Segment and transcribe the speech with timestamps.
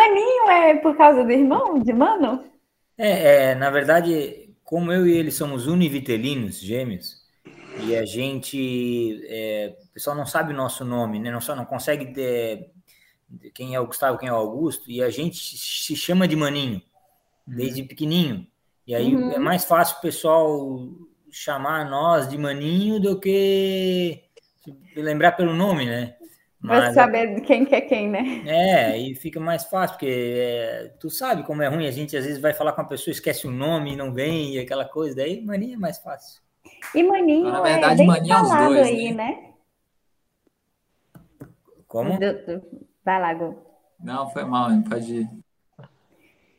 [0.00, 2.44] Maninho é por causa do irmão, de Mano?
[2.96, 7.20] É, é, na verdade, como eu e ele somos univitelinos, gêmeos,
[7.82, 11.30] e a gente, é, o pessoal não sabe o nosso nome, né?
[11.30, 12.70] Não só não consegue ter
[13.54, 16.82] quem é o Gustavo, quem é o Augusto, e a gente se chama de Maninho
[17.46, 18.46] desde pequenininho.
[18.86, 19.32] E aí uhum.
[19.32, 20.88] é mais fácil o pessoal
[21.30, 24.24] chamar nós de Maninho do que
[24.96, 26.16] lembrar pelo nome, né?
[26.62, 28.42] Mas saber quem que é quem, né?
[28.46, 32.24] É, e fica mais fácil, porque é, tu sabe como é ruim, a gente às
[32.24, 35.42] vezes vai falar com a pessoa, esquece o nome não vem, e aquela coisa, daí
[35.42, 36.42] maninho é mais fácil.
[36.94, 39.24] E maninho Na verdade, é bem falado dois, aí, né?
[39.24, 39.50] né?
[41.88, 42.18] Como?
[43.04, 43.56] Vai lá, Gu.
[43.98, 45.28] Não, foi mal, pode ir.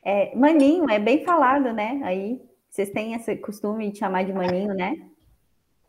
[0.04, 2.02] É, maninho é bem falado, né?
[2.04, 4.96] Aí vocês têm esse costume de chamar de maninho, né?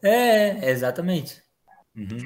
[0.02, 1.42] É, exatamente.
[1.96, 2.18] Uhum.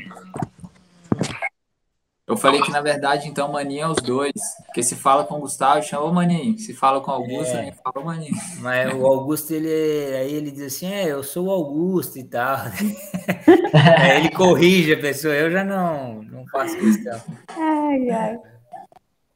[2.27, 4.33] Eu falei que, na verdade, então, Maninho é os dois.
[4.65, 6.59] Porque se fala com o Gustavo, chama o Maninho.
[6.59, 7.71] Se fala com o Augusto, é.
[7.71, 8.35] fala o Maninho.
[8.59, 12.57] Mas o Augusto, ele, aí ele diz assim, é, eu sou o Augusto e tal.
[14.03, 17.21] aí ele corrige a pessoa, eu já não, não faço questão.
[17.49, 18.39] Ai, ai.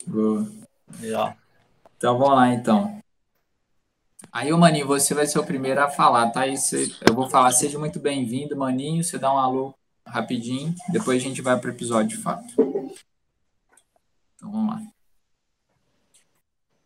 [0.04, 0.48] Boa.
[1.00, 1.34] Legal.
[1.96, 3.00] Então, vamos lá, então.
[4.32, 6.44] Aí, o Maninho, você vai ser o primeiro a falar, tá?
[6.48, 9.04] Você, eu vou falar, seja muito bem-vindo, Maninho.
[9.04, 9.74] Você dá um alô
[10.10, 12.52] rapidinho, depois a gente vai para o episódio de fato.
[14.34, 14.82] Então vamos lá.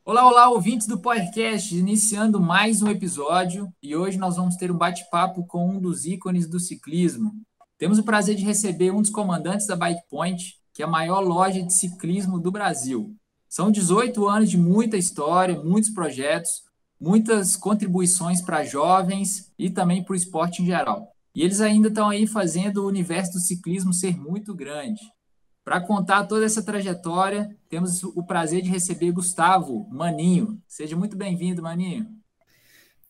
[0.05, 4.77] Olá, olá, ouvintes do podcast, iniciando mais um episódio e hoje nós vamos ter um
[4.77, 7.33] bate-papo com um dos ícones do ciclismo.
[7.79, 11.21] Temos o prazer de receber um dos comandantes da Bike Point, que é a maior
[11.21, 13.17] loja de ciclismo do Brasil.
[13.49, 16.65] São 18 anos de muita história, muitos projetos,
[17.01, 21.14] muitas contribuições para jovens e também para o esporte em geral.
[21.35, 25.01] E eles ainda estão aí fazendo o universo do ciclismo ser muito grande.
[25.65, 30.63] Para contar toda essa trajetória, temos o prazer de receber Gustavo Maninho.
[30.69, 32.07] Seja muito bem-vindo, Maninho.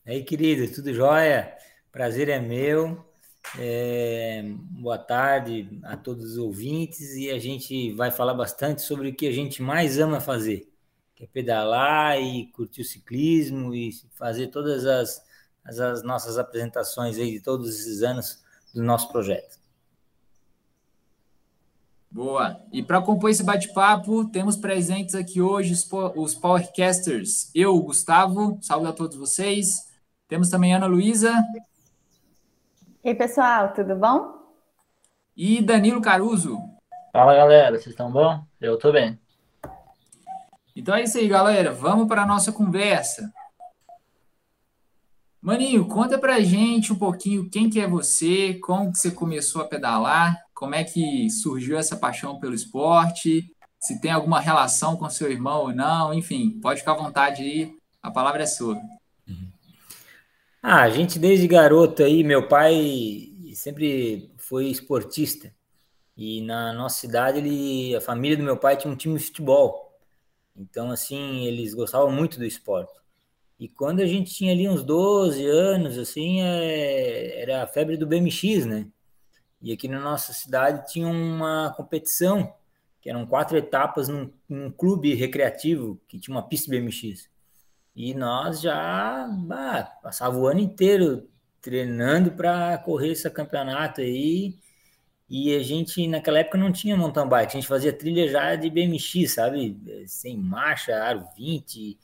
[0.06, 1.53] E aí, querido, tudo jóia?
[1.93, 3.04] Prazer é meu.
[3.59, 4.43] É...
[4.71, 9.27] boa tarde a todos os ouvintes e a gente vai falar bastante sobre o que
[9.27, 10.72] a gente mais ama fazer,
[11.15, 15.22] que é pedalar e curtir o ciclismo e fazer todas as
[15.64, 18.42] as, as nossas apresentações aí de todos esses anos
[18.75, 19.58] do nosso projeto.
[22.10, 22.60] Boa.
[22.70, 27.50] E para compor esse bate-papo, temos presentes aqui hoje os, os Powercasters.
[27.53, 29.92] Eu, Gustavo, saúde a todos vocês.
[30.28, 31.32] Temos também Ana Luísa.
[33.03, 34.32] E aí, pessoal, tudo bom?
[35.36, 36.58] E Danilo Caruso.
[37.12, 38.44] Fala, galera, vocês estão bom?
[38.60, 39.19] Eu estou bem.
[40.76, 41.72] Então é isso aí, galera.
[41.72, 43.32] Vamos para a nossa conversa.
[45.44, 49.66] Maninho, conta pra gente um pouquinho quem que é você, como que você começou a
[49.66, 55.31] pedalar, como é que surgiu essa paixão pelo esporte, se tem alguma relação com seu
[55.31, 58.77] irmão ou não, enfim, pode ficar à vontade aí, a palavra é sua.
[59.28, 59.50] Uhum.
[60.62, 65.54] Ah, a gente desde garoto aí, meu pai sempre foi esportista
[66.16, 69.94] e na nossa cidade ele, a família do meu pai tinha um time de futebol,
[70.56, 73.03] então assim eles gostavam muito do esporte.
[73.59, 78.06] E quando a gente tinha ali uns 12 anos, assim, é, era a febre do
[78.06, 78.87] BMX, né?
[79.62, 82.53] E aqui na nossa cidade tinha uma competição,
[83.00, 87.31] que eram quatro etapas num, num clube recreativo, que tinha uma pista de BMX.
[87.94, 91.28] E nós já bah, passava o ano inteiro
[91.60, 94.59] treinando para correr esse campeonato aí.
[95.31, 98.69] E a gente, naquela época, não tinha mountain bike, a gente fazia trilha já de
[98.69, 99.81] BMX, sabe?
[100.06, 101.98] Sem marcha, aro 20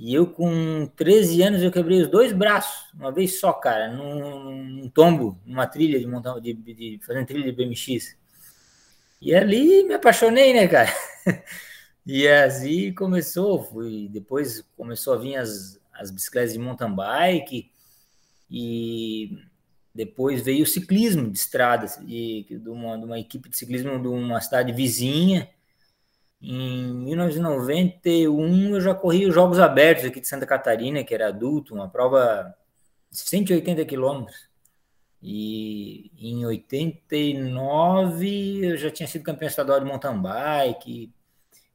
[0.00, 4.62] e eu, com 13 anos, eu quebrei os dois braços, uma vez só, cara, num,
[4.62, 8.16] num tombo, numa trilha de montão, de, de, fazendo trilha de BMX.
[9.20, 10.92] E ali me apaixonei, né, cara?
[12.10, 17.70] E assim começou, fui, depois começou a vir as, as bicicletas de mountain bike,
[18.50, 19.36] e
[19.94, 24.08] depois veio o ciclismo de estrada, de, de, uma, de uma equipe de ciclismo de
[24.08, 25.50] uma cidade vizinha,
[26.40, 31.74] em 1991 eu já corri os Jogos Abertos aqui de Santa Catarina, que era adulto,
[31.74, 32.54] uma prova
[33.10, 34.48] de 180 quilômetros.
[35.20, 41.12] E em 89 eu já tinha sido campeão estadual de mountain bike.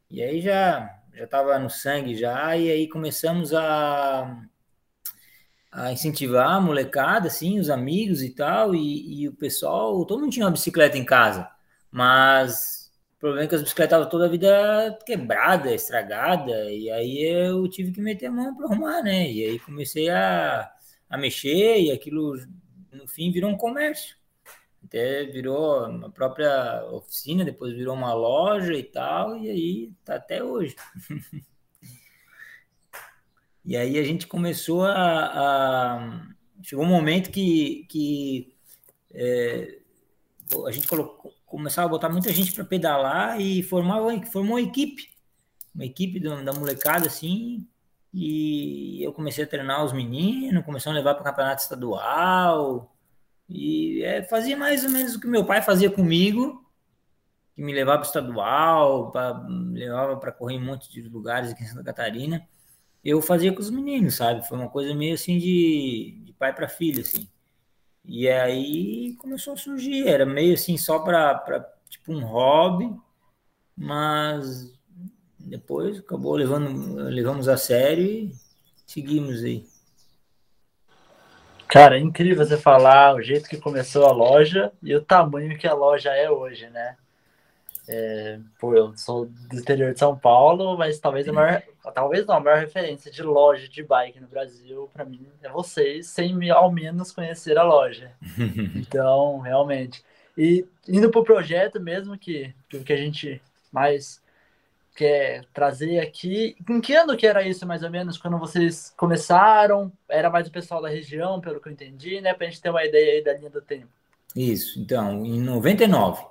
[0.10, 4.44] E aí já já no sangue já e aí começamos a
[5.74, 10.32] a incentivar a molecada, assim, os amigos e tal, e, e o pessoal, todo mundo
[10.32, 11.50] tinha uma bicicleta em casa,
[11.92, 12.83] mas
[13.24, 17.94] problema é que as bicicletas estavam toda a vida quebrada, estragada, e aí eu tive
[17.94, 19.32] que meter a mão para arrumar, né?
[19.32, 20.70] E aí comecei a,
[21.10, 22.36] a mexer, e aquilo
[22.92, 24.18] no fim virou um comércio.
[24.84, 30.44] Até virou uma própria oficina, depois virou uma loja e tal, e aí tá até
[30.44, 30.76] hoje.
[33.64, 36.28] e aí a gente começou a, a,
[36.62, 38.54] chegou um momento que, que
[39.14, 39.80] é,
[40.68, 45.08] a gente colocou, começava a botar muita gente para pedalar e formar, formou uma equipe,
[45.74, 47.68] uma equipe da, da molecada assim,
[48.12, 52.96] e eu comecei a treinar os meninos, começamos a levar para campeonato estadual.
[53.48, 56.66] E é, fazia mais ou menos o que meu pai fazia comigo,
[57.56, 61.52] que me levava para estadual, pra, me levava para correr em um monte de lugares
[61.52, 62.48] aqui em Santa Catarina.
[63.04, 64.48] Eu fazia com os meninos, sabe?
[64.48, 67.28] Foi uma coisa meio assim de, de pai para filho, assim.
[68.06, 72.94] E aí começou a surgir, era meio assim só para tipo um hobby,
[73.76, 74.74] mas
[75.40, 78.36] depois acabou levando, levamos a sério e
[78.86, 79.66] seguimos aí.
[81.68, 85.68] Cara, é incrível você falar o jeito que começou a loja e o tamanho que
[85.68, 86.98] a loja é hoje, né?
[87.88, 91.62] É, pô, eu sou do interior de São Paulo, mas talvez a maior,
[91.94, 96.08] talvez não, a maior referência de loja de bike no Brasil, para mim, é vocês,
[96.08, 98.12] sem ao menos conhecer a loja.
[98.76, 100.04] Então, realmente.
[100.38, 102.54] E indo pro projeto mesmo, que,
[102.86, 103.42] que a gente
[103.72, 104.22] mais
[104.96, 106.56] quer trazer aqui.
[106.70, 109.92] Em que ano que era isso, mais ou menos, quando vocês começaram?
[110.08, 112.34] Era mais o pessoal da região, pelo que eu entendi, né?
[112.34, 113.90] Para a gente ter uma ideia aí da linha do tempo.
[114.36, 116.26] Isso, então, em 99,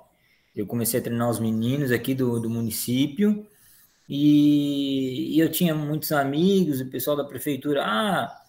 [0.55, 3.47] eu comecei a treinar os meninos aqui do, do município
[4.07, 8.43] e, e eu tinha muitos amigos, o pessoal da prefeitura, ah,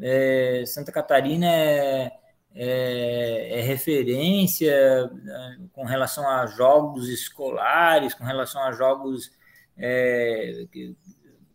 [0.00, 2.12] é, Santa Catarina é,
[2.54, 9.30] é, é, referência né, com relação a jogos escolares, com relação a jogos
[9.76, 10.66] é,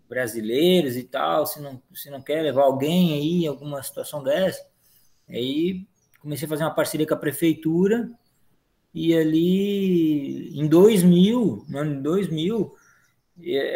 [0.09, 4.65] brasileiros e tal, se não, se não quer levar alguém aí em alguma situação dessa.
[5.29, 5.87] Aí
[6.19, 8.09] comecei a fazer uma parceria com a prefeitura
[8.93, 12.75] e ali em 2000, no ano de 2000,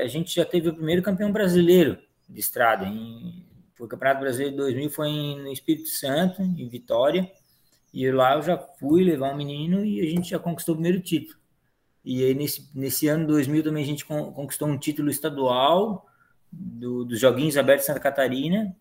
[0.04, 1.98] a gente já teve o primeiro campeão brasileiro
[2.28, 2.86] de estrada.
[2.86, 3.46] Em,
[3.80, 7.32] o Campeonato Brasileiro de 2000, foi em, no Espírito Santo, em Vitória.
[7.94, 11.02] E lá eu já fui levar um menino e a gente já conquistou o primeiro
[11.02, 11.40] título.
[12.04, 16.06] E aí, nesse, nesse ano 2000 também a gente conquistou um título estadual
[16.52, 18.76] do, dos Joguinhos Abertos Santa Catarina.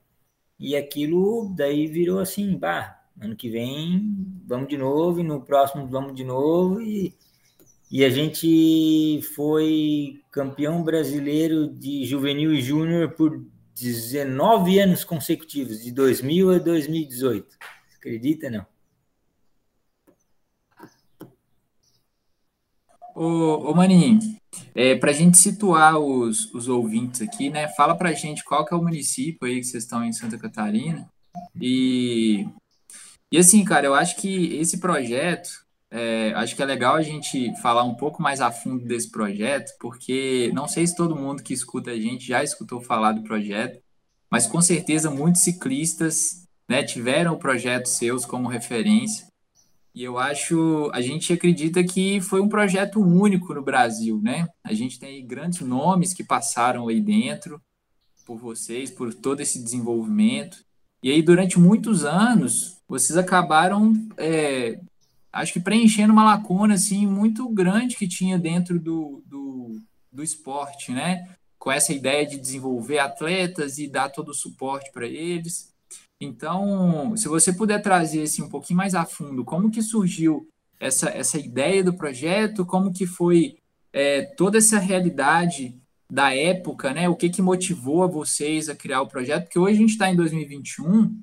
[0.59, 5.87] E aquilo daí virou assim, bah, ano que vem vamos de novo, e no próximo
[5.87, 6.81] vamos de novo.
[6.81, 7.15] E,
[7.91, 13.45] e a gente foi campeão brasileiro de juvenil e júnior por
[13.75, 17.57] 19 anos consecutivos, de 2000 a 2018.
[17.97, 18.67] Acredita, não?
[23.15, 24.19] Ô, ô Maninho,
[24.75, 27.69] é, para a gente situar os, os ouvintes aqui, né?
[27.69, 30.37] Fala para a gente qual que é o município aí que vocês estão em Santa
[30.37, 31.09] Catarina.
[31.61, 32.47] E,
[33.35, 35.49] e assim, cara, eu acho que esse projeto,
[35.91, 39.73] é, acho que é legal a gente falar um pouco mais a fundo desse projeto,
[39.81, 43.83] porque não sei se todo mundo que escuta a gente já escutou falar do projeto,
[44.31, 49.27] mas com certeza muitos ciclistas né, tiveram o projeto seus como referência.
[49.93, 54.47] E eu acho, a gente acredita que foi um projeto único no Brasil, né?
[54.63, 57.61] A gente tem grandes nomes que passaram aí dentro
[58.25, 60.59] por vocês, por todo esse desenvolvimento.
[61.03, 64.79] E aí, durante muitos anos, vocês acabaram, é,
[65.33, 69.81] acho que preenchendo uma lacuna, assim, muito grande que tinha dentro do, do,
[70.13, 71.29] do esporte, né?
[71.59, 75.73] Com essa ideia de desenvolver atletas e dar todo o suporte para eles.
[76.21, 80.49] Então, se você puder trazer assim, um pouquinho mais a fundo, como que surgiu
[80.79, 83.57] essa, essa ideia do projeto, como que foi
[83.93, 85.75] é, toda essa realidade
[86.11, 87.09] da época, né?
[87.09, 89.45] O que, que motivou a vocês a criar o projeto?
[89.45, 91.19] Porque hoje a gente está em 2021,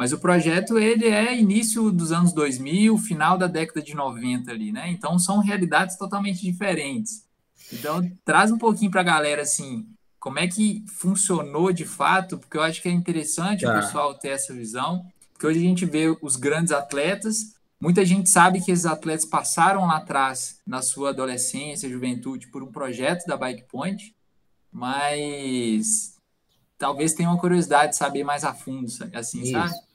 [0.00, 4.72] mas o projeto ele é início dos anos 2000, final da década de 90 ali,
[4.72, 4.90] né?
[4.90, 7.26] Então são realidades totalmente diferentes.
[7.70, 9.86] Então traz um pouquinho para a galera assim,
[10.18, 13.70] como é que funcionou de fato, porque eu acho que é interessante tá.
[13.70, 15.04] o pessoal ter essa visão,
[15.34, 19.82] porque hoje a gente vê os grandes atletas, muita gente sabe que esses atletas passaram
[19.82, 24.14] lá atrás, na sua adolescência, juventude, por um projeto da Bike Point,
[24.72, 26.14] mas
[26.78, 29.52] talvez tenha uma curiosidade de saber mais a fundo, assim, Isso.
[29.52, 29.89] sabe?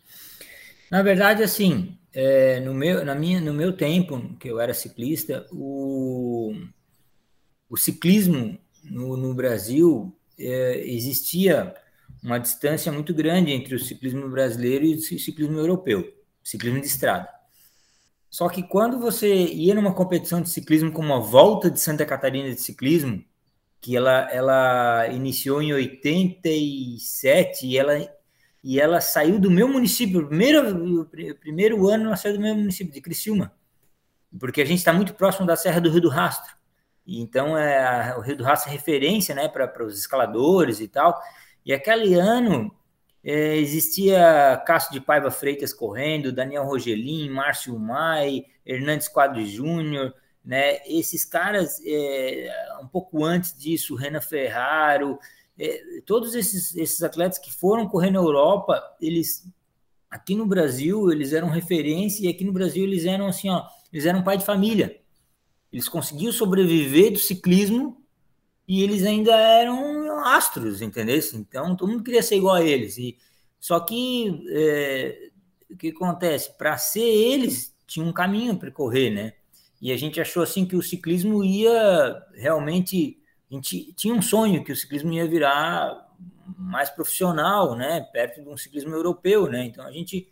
[0.96, 5.46] Na verdade, assim, é, no, meu, na minha, no meu tempo, que eu era ciclista,
[5.52, 6.56] o,
[7.70, 11.76] o ciclismo no, no Brasil é, existia
[12.24, 17.28] uma distância muito grande entre o ciclismo brasileiro e o ciclismo europeu, ciclismo de estrada.
[18.30, 22.56] Só que quando você ia numa competição de ciclismo como a Volta de Santa Catarina
[22.56, 23.22] de Ciclismo,
[23.82, 28.00] que ela, ela iniciou em 87 e ela,
[28.66, 31.08] e ela saiu do meu município, o primeiro,
[31.40, 33.54] primeiro ano ela saiu do meu município, de Criciúma.
[34.40, 36.52] porque a gente está muito próximo da Serra do Rio do Rastro.
[37.06, 41.16] E então é o Rio do Rastro é referência, né, para os escaladores e tal.
[41.64, 42.76] E aquele ano
[43.24, 50.12] é, existia Cássio de Paiva Freitas correndo, Daniel Rogelin, Márcio Mai, Hernandes Quadro Júnior,
[50.44, 50.80] né?
[50.88, 52.50] Esses caras, é,
[52.82, 55.20] um pouco antes disso, Renan Ferraro,
[55.58, 59.48] é, todos esses, esses atletas que foram correr na Europa, eles
[60.10, 64.06] aqui no Brasil eles eram referência e aqui no Brasil eles eram assim, ó, eles
[64.06, 65.00] eram pai de família.
[65.72, 68.02] Eles conseguiam sobreviver do ciclismo
[68.68, 71.20] e eles ainda eram astros, entendeu?
[71.34, 72.98] Então todo mundo queria ser igual a eles.
[72.98, 73.18] E
[73.60, 75.30] só que é,
[75.70, 76.58] o que acontece?
[76.58, 79.34] Para ser eles tinha um caminho para correr, né?
[79.82, 84.64] E a gente achou assim que o ciclismo ia realmente a gente tinha um sonho
[84.64, 86.06] que o ciclismo ia virar
[86.58, 89.66] mais profissional, né, perto de um ciclismo europeu, né?
[89.66, 90.32] Então a gente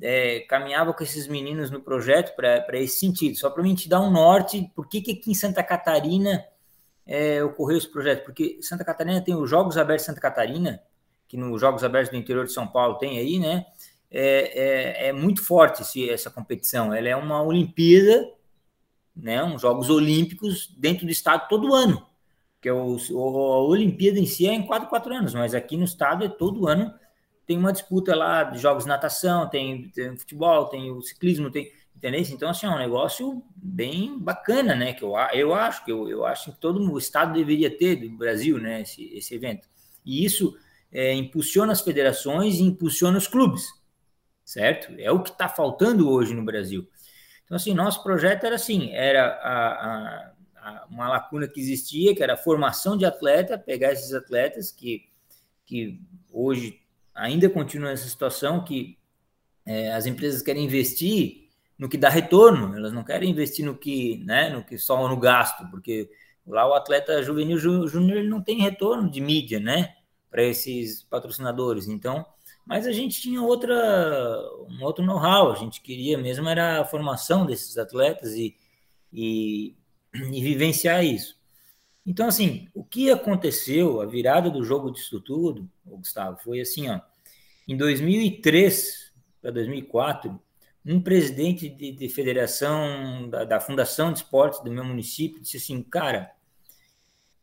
[0.00, 3.36] é, caminhava com esses meninos no projeto para esse sentido.
[3.36, 6.44] Só para mim te dar um norte, por que, que aqui em Santa Catarina
[7.06, 8.24] é, ocorreu esse projeto?
[8.24, 10.82] Porque Santa Catarina tem os Jogos Abertos Santa Catarina,
[11.28, 13.66] que nos Jogos Abertos do interior de São Paulo tem aí, né?
[14.10, 16.94] É, é, é muito forte esse, essa competição.
[16.94, 18.30] Ela é uma Olimpíada,
[19.16, 19.42] né?
[19.42, 22.13] Uns Jogos Olímpicos dentro do estado todo ano
[22.64, 25.84] que é o, a Olimpíada em si é em 4, 4 anos, mas aqui no
[25.84, 26.94] estado é todo ano
[27.46, 31.70] tem uma disputa lá de jogos de natação, tem, tem futebol, tem o ciclismo, tem,
[31.94, 32.22] entendeu?
[32.22, 34.94] Então, assim, é um negócio bem bacana, né?
[34.94, 38.16] Que eu, eu acho que eu, eu acho que todo o estado deveria ter do
[38.16, 38.80] Brasil, né?
[38.80, 39.68] Esse, esse evento.
[40.02, 40.56] E isso
[40.90, 43.68] é, impulsiona as federações e impulsiona os clubes,
[44.42, 44.90] certo?
[44.98, 46.88] É o que está faltando hoje no Brasil.
[47.44, 50.33] Então, assim, nosso projeto era assim, era a, a
[50.90, 55.08] uma lacuna que existia, que era a formação de atleta, pegar esses atletas que,
[55.66, 56.00] que
[56.32, 56.80] hoje
[57.14, 58.98] ainda continuam nessa situação, que
[59.66, 64.18] é, as empresas querem investir no que dá retorno, elas não querem investir no que,
[64.24, 66.10] né, no que só no gasto, porque
[66.46, 69.94] lá o atleta juvenil júnior não tem retorno de mídia, né,
[70.30, 71.88] para esses patrocinadores.
[71.88, 72.24] Então,
[72.66, 73.74] mas a gente tinha outra,
[74.68, 78.56] um outro know-how, a gente queria mesmo era a formação desses atletas e,
[79.12, 79.76] e
[80.14, 81.36] e vivenciar isso.
[82.06, 87.00] Então, assim, o que aconteceu, a virada do jogo disso tudo, Gustavo, foi assim, ó,
[87.66, 90.38] em 2003 para 2004,
[90.84, 95.82] um presidente de, de federação, da, da, Fundação de Esportes do meu município, disse assim,
[95.82, 96.30] cara,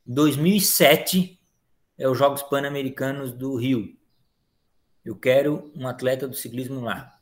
[0.06, 1.40] 2007
[1.98, 3.98] é os Jogos Pan-Americanos do Rio.
[5.04, 7.20] Eu quero um atleta do ciclismo lá.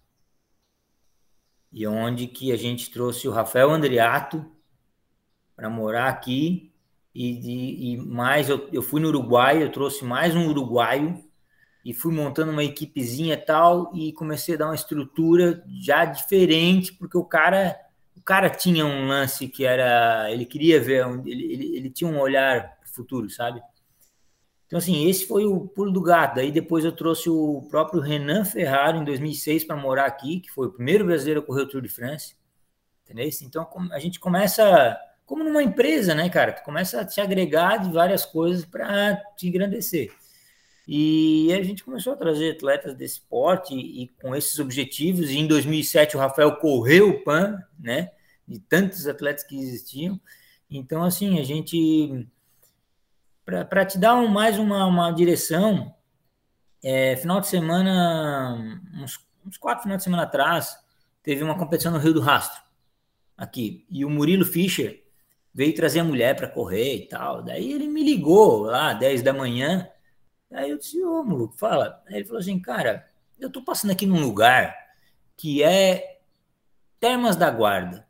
[1.72, 4.46] E onde que a gente trouxe o Rafael Andriato,
[5.60, 6.72] para morar aqui
[7.14, 11.22] e, e mais eu, eu, fui no Uruguai, eu trouxe mais um uruguaio
[11.84, 17.18] e fui montando uma equipezinha tal e comecei a dar uma estrutura já diferente porque
[17.18, 17.78] o cara
[18.16, 22.20] o cara tinha um lance que era ele queria ver ele, ele, ele tinha um
[22.20, 23.62] olhar futuro, sabe?
[24.66, 26.36] Então, assim, esse foi o pulo do gato.
[26.36, 30.68] Daí depois eu trouxe o próprio Renan Ferraro em 2006 para morar aqui, que foi
[30.68, 32.36] o primeiro brasileiro a correr o Tour de France.
[33.04, 33.28] Entendeu?
[33.42, 34.96] Então, a gente começa
[35.30, 36.54] como numa empresa, né, cara?
[36.54, 40.12] Tu começa a te agregar de várias coisas para te engrandecer.
[40.88, 45.30] E a gente começou a trazer atletas desse porte e, com esses objetivos.
[45.30, 48.10] E em 2007 o Rafael correu o PAN, né?
[48.48, 50.20] De tantos atletas que existiam.
[50.68, 52.28] Então, assim, a gente.
[53.46, 55.94] Para te dar um, mais uma, uma direção,
[56.84, 58.56] é, final de semana,
[58.96, 60.76] uns, uns quatro finais de semana atrás,
[61.22, 62.62] teve uma competição no Rio do Rastro,
[63.38, 63.86] aqui.
[63.92, 65.04] E o Murilo Fischer,
[65.54, 67.42] veio trazer a mulher para correr e tal.
[67.44, 69.90] Daí ele me ligou lá, 10 da manhã.
[70.52, 72.02] Aí eu disse, ô, maluco, fala.
[72.08, 73.08] Aí ele falou assim, cara,
[73.40, 74.76] eu tô passando aqui num lugar
[75.38, 76.20] que é
[77.00, 78.08] Termas da Guarda.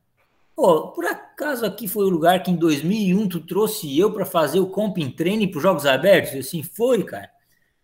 [0.56, 4.60] Pô, por acaso aqui foi o lugar que em 2001 tu trouxe eu para fazer
[4.60, 6.34] o Comping Training para os Jogos Abertos?
[6.34, 7.30] Eu, assim, foi, cara.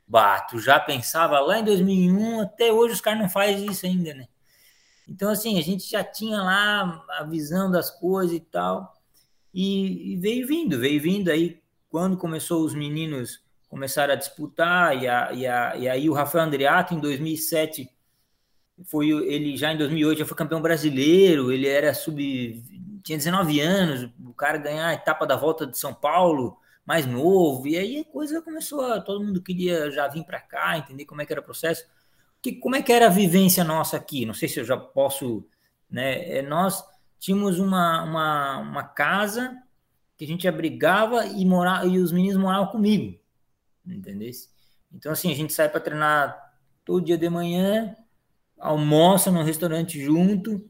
[0.07, 4.27] Bato, já pensava lá em 2001, até hoje os caras não fazem isso ainda, né?
[5.07, 8.94] Então, assim, a gente já tinha lá a visão das coisas e tal.
[9.55, 15.07] E, e, veio vindo, veio vindo aí quando começou os meninos começaram a disputar e,
[15.07, 17.89] a, e, a, e aí o Rafael Andreato em 2007
[18.83, 22.63] foi ele já em 2008 já foi campeão brasileiro, ele era sub
[23.01, 27.65] tinha 19 anos, o cara ganhar a etapa da volta de São Paulo, mais novo,
[27.65, 31.25] e aí a coisa começou todo mundo queria já vir para cá, entender como é
[31.25, 31.85] que era o processo.
[32.41, 34.25] Que, como é que era a vivência nossa aqui?
[34.25, 35.47] Não sei se eu já posso,
[35.89, 36.39] né?
[36.39, 36.83] É, nós
[37.19, 39.57] tínhamos uma, uma, uma casa
[40.17, 43.19] que a gente abrigava e, morava, e os meninos moravam comigo,
[43.85, 44.31] entendeu?
[44.93, 46.53] Então, assim, a gente sai para treinar
[46.85, 47.95] todo dia de manhã,
[48.59, 50.69] almoça no restaurante junto,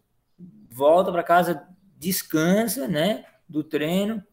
[0.70, 4.24] volta para casa descansa, né, do treino,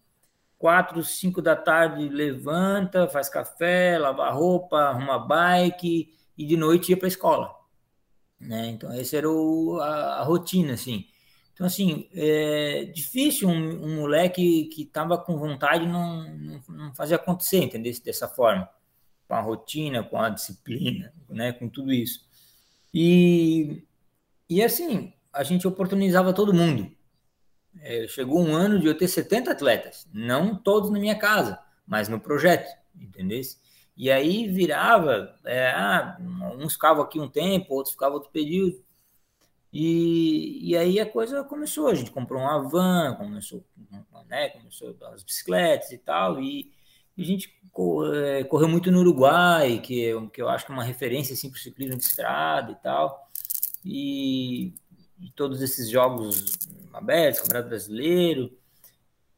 [0.59, 6.97] quatro, cinco da tarde levanta, faz café, lava roupa, arruma bike e de noite ia
[6.97, 7.55] para a escola,
[8.39, 8.69] né?
[8.69, 11.07] Então essa era o, a, a, rotina, assim.
[11.53, 17.15] Então assim, é difícil um, um moleque que estava com vontade não, não, não fazer
[17.15, 17.93] acontecer, entendeu?
[18.05, 18.69] Dessa forma,
[19.29, 21.53] com a rotina, com a disciplina, né?
[21.53, 22.27] Com tudo isso.
[22.93, 23.83] E
[24.49, 26.91] e assim, a gente oportunizava todo mundo.
[27.81, 32.07] É, chegou um ano de eu ter 70 atletas, não todos na minha casa, mas
[32.07, 33.41] no projeto, entendeu?
[33.97, 36.19] E aí virava, é, ah,
[36.59, 38.85] uns ficavam aqui um tempo, outros ficavam outro período.
[39.73, 43.65] E, e aí a coisa começou, a gente comprou uma van, começou,
[44.29, 46.71] né, começou as bicicletas e tal, e,
[47.17, 47.55] a gente
[48.15, 51.59] é, correu muito no Uruguai, que, que eu acho que é uma referência assim, para
[51.59, 53.31] o ciclismo de estrada e tal
[53.85, 54.75] e,
[55.21, 56.53] e todos esses jogos
[56.93, 58.57] abertos, Campeonato Brasileiro.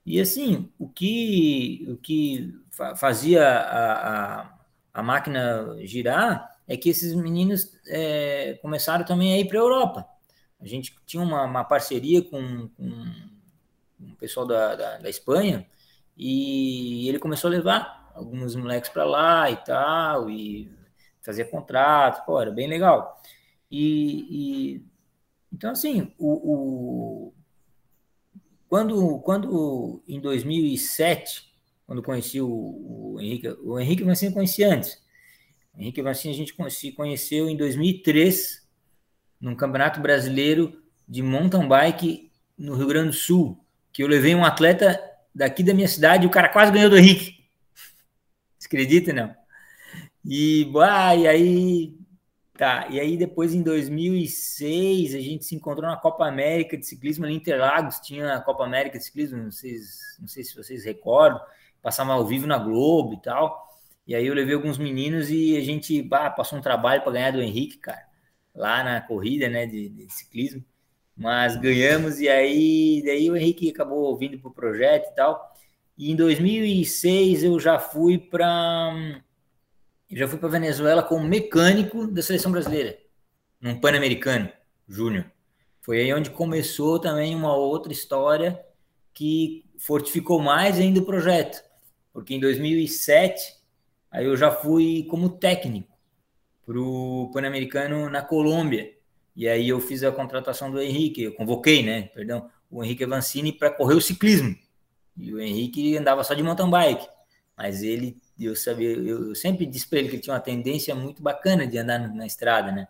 [0.05, 2.55] E assim, o que, o que
[2.97, 4.59] fazia a, a,
[4.93, 10.14] a máquina girar é que esses meninos é, começaram também a ir para a Europa.
[10.61, 13.13] A gente tinha uma, uma parceria com, com,
[14.19, 15.67] pessoal da, da, da, Espanha
[16.17, 20.71] e ele começou a levar alguns moleques para lá e tal, e
[21.23, 23.21] fazia contrato, pô, era bem legal.
[23.71, 24.87] E, e
[25.53, 27.35] então, assim, o, o,
[28.69, 31.53] quando, quando em 2007,
[31.87, 35.03] quando conheci o, o Henrique, o Henrique Vancini conheci antes.
[35.75, 38.64] O Henrique Vancini a gente se conheceu em 2003,
[39.45, 44.45] num Campeonato Brasileiro de mountain bike no Rio Grande do Sul, que eu levei um
[44.45, 44.99] atleta
[45.35, 47.45] daqui da minha cidade e o cara quase ganhou do Henrique.
[48.59, 49.35] Você acredita, não?
[50.25, 51.95] E, ah, e aí
[52.57, 57.27] Tá, e aí depois em 2006 a gente se encontrou na Copa América de Ciclismo
[57.27, 59.75] em Interlagos, tinha a Copa América de Ciclismo, não sei,
[60.21, 61.41] não sei se vocês recordam,
[61.83, 63.69] passava ao vivo na Globo e tal.
[64.07, 67.33] E aí eu levei alguns meninos e a gente bah, passou um trabalho para ganhar
[67.33, 68.07] do Henrique, cara,
[68.55, 70.65] lá na corrida, né, de, de, ciclismo.
[71.17, 75.55] Mas ganhamos e aí daí o Henrique acabou vindo pro projeto e tal.
[75.97, 79.23] E em 2006 eu já fui para
[80.11, 82.97] já fui para Venezuela como mecânico da seleção brasileira,
[83.61, 84.51] num Pan-Americano
[84.89, 85.25] Júnior.
[85.81, 88.61] Foi aí onde começou também uma outra história
[89.13, 91.63] que fortificou mais ainda o projeto,
[92.13, 93.55] porque em 2007
[94.11, 95.94] aí eu já fui como técnico
[96.65, 98.93] para o Pan-Americano na Colômbia.
[99.37, 103.53] E aí eu fiz a contratação do Henrique, eu convoquei, né, perdão, o Henrique Avancini
[103.53, 104.57] para correr o ciclismo.
[105.17, 107.09] E o Henrique andava só de mountain bike,
[107.57, 111.23] mas ele eu sabia, eu sempre disse para ele que ele tinha uma tendência muito
[111.23, 112.89] bacana de andar na estrada, né?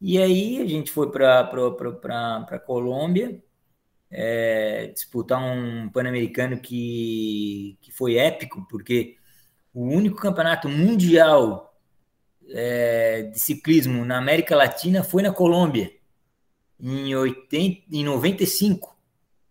[0.00, 3.42] E aí a gente foi para a Colômbia
[4.10, 9.16] é, disputar um Pan-Americano que, que foi épico, porque
[9.72, 11.73] o único campeonato mundial
[12.50, 15.92] é, de ciclismo na América Latina foi na Colômbia,
[16.80, 18.96] em, 80, em 95,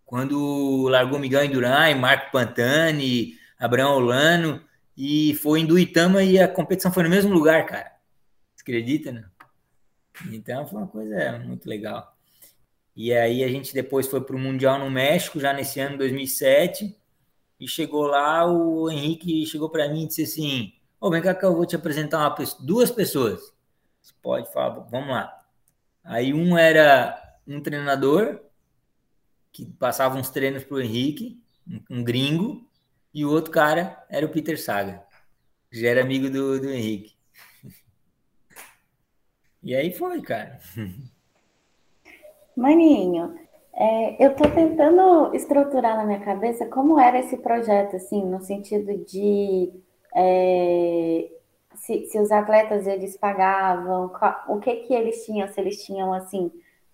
[0.05, 4.61] quando largou Miguel Indurain, Marco Pantani, Abraão Olano,
[4.95, 7.91] e foi em Duitama e a competição foi no mesmo lugar, cara.
[8.55, 9.25] Você acredita, né?
[10.31, 12.15] Então foi uma coisa muito legal.
[12.95, 16.95] E aí a gente depois foi para o Mundial no México, já nesse ano 2007,
[17.59, 21.43] e chegou lá, o Henrique chegou para mim e disse assim, ô, vem cá que
[21.43, 23.53] eu vou te apresentar uma, duas pessoas.
[24.01, 25.37] Você pode falar, vamos lá.
[26.01, 28.39] Aí um era um treinador,
[29.51, 32.65] que passava uns treinos para o Henrique, um, um gringo,
[33.13, 35.03] e o outro cara era o Peter Saga,
[35.69, 37.13] que já era amigo do, do Henrique.
[39.65, 40.59] E aí foi, cara.
[42.53, 43.33] Maninho,
[43.73, 49.05] é, eu estou tentando estruturar na minha cabeça como era esse projeto, assim, no sentido
[49.05, 49.71] de
[50.15, 51.29] é,
[51.75, 56.13] se, se, os atletas eles pagavam, qual, o que que eles tinham, se eles tinham
[56.13, 56.51] assim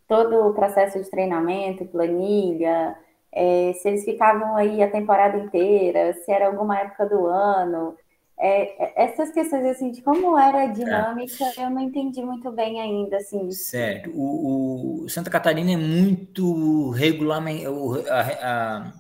[0.08, 2.98] todo o processo de treinamento, planilha,
[3.32, 7.96] é, se eles ficavam aí a temporada inteira, se era alguma época do ano.
[8.42, 11.66] É, é essas questões assim de como era a dinâmica, é.
[11.66, 13.52] eu não entendi muito bem ainda, assim.
[13.52, 14.10] Certo.
[14.16, 18.94] O, o Santa Catarina é muito regulamentar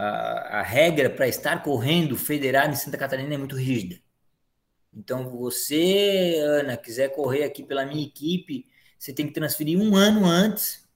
[0.00, 4.00] a, regra para estar correndo federado em Santa Catarina é muito rígida.
[4.94, 8.66] Então, você, Ana, quiser correr aqui pela minha equipe,
[8.98, 10.86] você tem que transferir um ano antes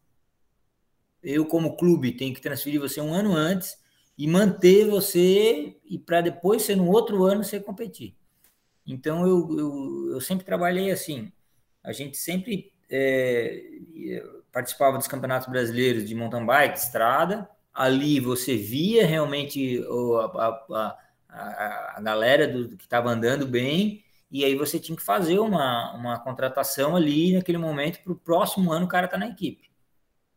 [1.23, 3.79] eu como clube tenho que transferir você um ano antes
[4.17, 8.15] e manter você e para depois ser no outro ano você competir.
[8.87, 11.31] Então eu, eu, eu sempre trabalhei assim.
[11.83, 17.49] A gente sempre é, participava dos campeonatos brasileiros de mountain bike, estrada.
[17.73, 19.83] Ali você via realmente
[20.37, 20.47] a,
[21.29, 25.93] a, a, galera do, que estava andando bem, e aí você tinha que fazer uma,
[25.95, 29.71] uma contratação ali naquele momento para o próximo ano o cara tá na equipe,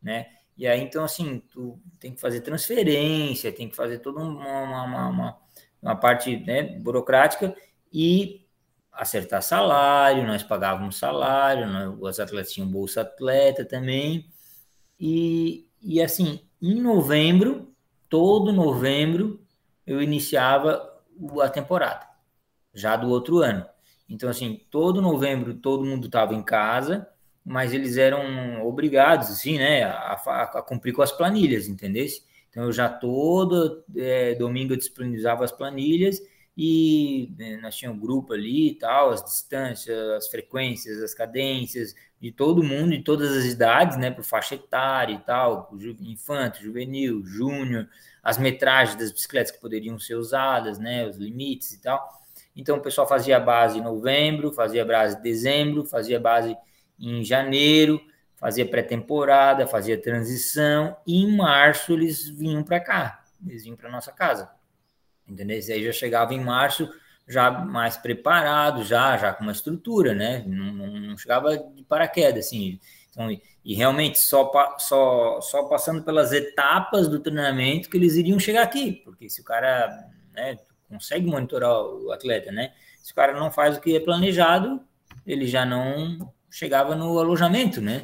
[0.02, 0.28] né?
[0.56, 5.08] E aí, então, assim, tu tem que fazer transferência, tem que fazer toda uma, uma,
[5.08, 5.38] uma,
[5.82, 7.56] uma parte né, burocrática
[7.92, 8.48] e
[8.92, 14.32] acertar salário, nós pagávamos salário, nós, os atletas tinham bolsa atleta também.
[15.00, 17.76] E, e assim, em novembro,
[18.08, 19.46] todo novembro,
[19.86, 20.98] eu iniciava
[21.42, 22.08] a temporada,
[22.74, 23.66] já do outro ano.
[24.08, 27.06] Então, assim, todo novembro todo mundo estava em casa,
[27.46, 32.06] mas eles eram obrigados, assim, né, a, a, cumprir com as planilhas, entendeu?
[32.50, 36.22] Então, eu já todo é, domingo eu disponibilizava as planilhas
[36.56, 41.96] e né, nós tínhamos um grupo ali e tal, as distâncias, as frequências, as cadências
[42.22, 47.26] de todo mundo, de todas as idades, né, por faixa etária e tal, infanto, juvenil,
[47.26, 47.90] júnior,
[48.22, 52.22] as metragens das bicicletas que poderiam ser usadas, né, os limites e tal.
[52.56, 56.56] Então, o pessoal fazia base em novembro, fazia base em dezembro, fazia base
[57.00, 58.00] em janeiro,
[58.36, 64.12] fazia pré-temporada, fazia transição, e em março eles vinham para cá, eles vinham para nossa
[64.12, 64.50] casa
[65.28, 65.60] entendeu?
[65.60, 66.90] E aí já chegava em março
[67.28, 70.44] já mais preparado, já, já com uma estrutura, né?
[70.46, 72.80] Não, não chegava de paraquedas, assim.
[73.10, 78.40] Então, e, e realmente só, só, só passando pelas etapas do treinamento que eles iriam
[78.40, 80.58] chegar aqui, porque se o cara né,
[80.90, 82.74] consegue monitorar o atleta, né?
[83.02, 84.82] Se o cara não faz o que é planejado,
[85.26, 88.04] ele já não chegava no alojamento, né?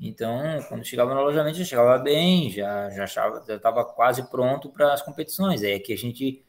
[0.00, 5.00] Então, quando chegava no alojamento, já chegava bem, já já estava quase pronto para as
[5.00, 5.62] competições.
[5.62, 6.42] É que a gente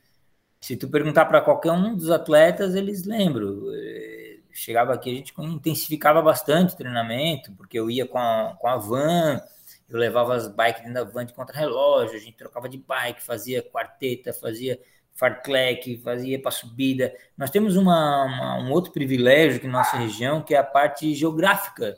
[0.63, 3.63] se tu perguntar para qualquer um dos atletas, eles lembram.
[3.75, 8.67] Eh, chegava aqui, a gente intensificava bastante o treinamento, porque eu ia com a, com
[8.69, 9.41] a van,
[9.89, 13.61] eu levava as bikes dentro da van de contra-relógio, a gente trocava de bike, fazia
[13.61, 14.79] quarteta, fazia
[15.13, 17.13] fartlek, fazia para subida.
[17.37, 21.97] Nós temos uma, uma, um outro privilégio que nossa região, que é a parte geográfica.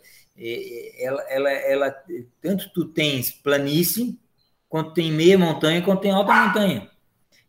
[0.97, 2.04] Ela, ela, ela,
[2.41, 4.19] tanto tu tens planície,
[4.67, 6.94] quanto tem meia montanha, quanto tem alta montanha.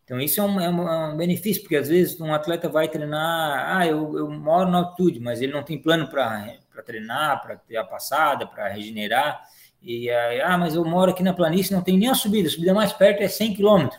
[0.07, 3.85] Então, isso é um, é um, benefício, porque às vezes um atleta vai treinar, ah,
[3.85, 7.83] eu, eu moro na altitude, mas ele não tem plano para treinar, para ter a
[7.83, 9.43] passada, para regenerar.
[9.81, 12.51] E aí, ah, mas eu moro aqui na planície, não tem nem a subida, a
[12.51, 13.89] subida mais perto é 100 km.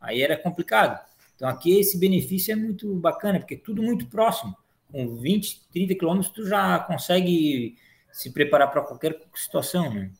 [0.00, 0.98] Aí era complicado.
[1.36, 4.56] Então, aqui esse benefício é muito bacana, porque é tudo muito próximo.
[4.90, 7.76] Com 20, 30 quilômetros, tu já consegue
[8.10, 10.10] se preparar para qualquer situação, né?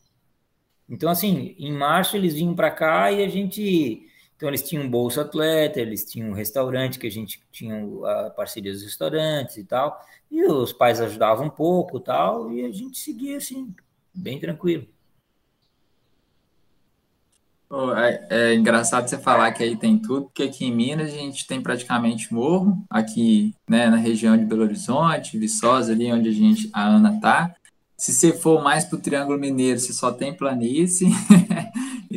[0.89, 5.21] Então, assim, em março eles vinham para cá e a gente então, eles tinham Bolsa
[5.21, 9.99] Atleta, eles tinham um restaurante, que a gente tinha a parceria dos restaurantes e tal,
[10.29, 13.73] e os pais ajudavam um pouco tal, e a gente seguia assim,
[14.13, 14.87] bem tranquilo.
[17.97, 21.47] é, é, engraçado você falar que aí tem tudo, porque aqui em Minas a gente
[21.47, 26.69] tem praticamente morro, aqui né, na região de Belo Horizonte, Viçosa, ali onde a gente,
[26.73, 27.55] a Ana tá.
[27.97, 31.07] Se você for mais para o Triângulo Mineiro, você só tem planície.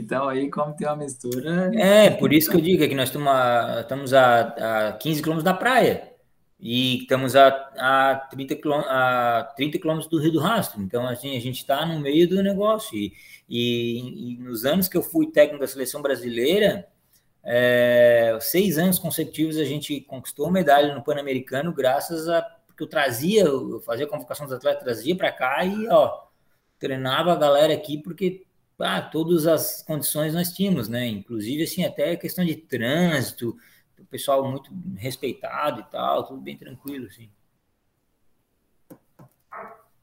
[0.07, 1.73] Então, aí, como tem uma mistura.
[1.75, 5.43] É, por isso que eu digo é que nós a, estamos a, a 15 quilômetros
[5.43, 6.13] da praia
[6.61, 10.81] e estamos a, a, 30 quilômetros, a 30 quilômetros do Rio do Rastro.
[10.81, 12.97] Então, a gente está no meio do negócio.
[12.97, 13.13] E,
[13.49, 16.87] e, e, nos anos que eu fui técnico da seleção brasileira,
[17.43, 22.43] é, seis anos consecutivos a gente conquistou medalha no Pan-Americano, graças a.
[22.43, 26.27] Porque eu trazia, eu fazia a convocação dos atletas, trazia para cá e, ó,
[26.79, 28.46] treinava a galera aqui, porque
[28.79, 31.07] ah, todas as condições nós tínhamos, né?
[31.07, 33.57] Inclusive, assim, até questão de trânsito,
[33.99, 37.31] o pessoal muito respeitado e tal, tudo bem tranquilo, assim.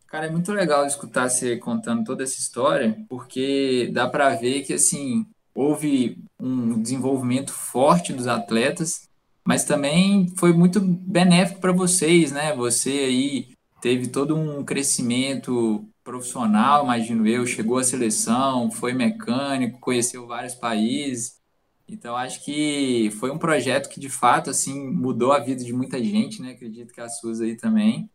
[0.08, 4.74] Cara, é muito legal escutar você contando toda essa história, porque dá para ver que,
[4.74, 9.10] assim, houve um desenvolvimento forte dos atletas,
[9.44, 12.56] mas também foi muito benéfico para vocês, né?
[12.56, 20.28] Você aí teve todo um crescimento profissional, imagino eu, chegou à seleção, foi mecânico, conheceu
[20.28, 21.42] vários países.
[21.88, 26.04] Então acho que foi um projeto que de fato assim mudou a vida de muita
[26.04, 26.52] gente, né?
[26.52, 28.10] Acredito que a Suzy aí também.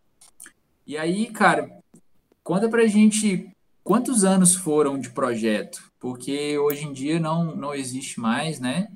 [0.87, 1.71] E aí, cara,
[2.43, 3.51] conta pra gente
[3.85, 8.89] quantos anos foram de projeto, porque hoje em dia não não existe mais, né?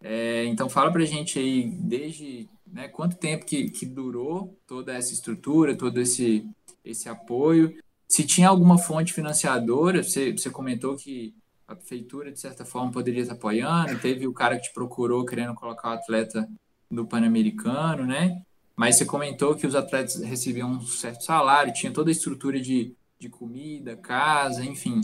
[0.00, 5.12] É, então fala pra gente aí desde né, quanto tempo que, que durou toda essa
[5.12, 6.48] estrutura, todo esse
[6.84, 7.76] esse apoio
[8.08, 11.34] se tinha alguma fonte financiadora, você, você comentou que
[11.66, 15.54] a prefeitura, de certa forma, poderia estar apoiando, teve o cara que te procurou querendo
[15.54, 16.48] colocar o atleta
[16.88, 18.42] no Pan-Americano, né?
[18.76, 22.94] Mas você comentou que os atletas recebiam um certo salário, tinha toda a estrutura de
[23.18, 25.00] de comida, casa, enfim.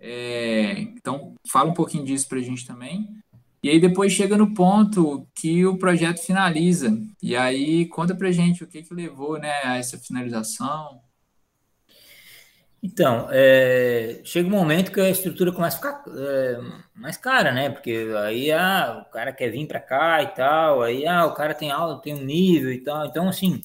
[0.00, 3.08] É, então, fala um pouquinho disso para a gente também.
[3.62, 6.98] E aí depois chega no ponto que o projeto finaliza.
[7.22, 11.00] E aí conta para a gente o que, que levou né, a essa finalização.
[12.82, 16.58] Então, é, chega um momento que a estrutura começa a ficar é,
[16.96, 17.70] mais cara, né?
[17.70, 21.54] Porque aí ah, o cara quer vir para cá e tal, aí ah, o cara
[21.54, 23.06] tem aula, tem um nível e tal.
[23.06, 23.62] Então, assim,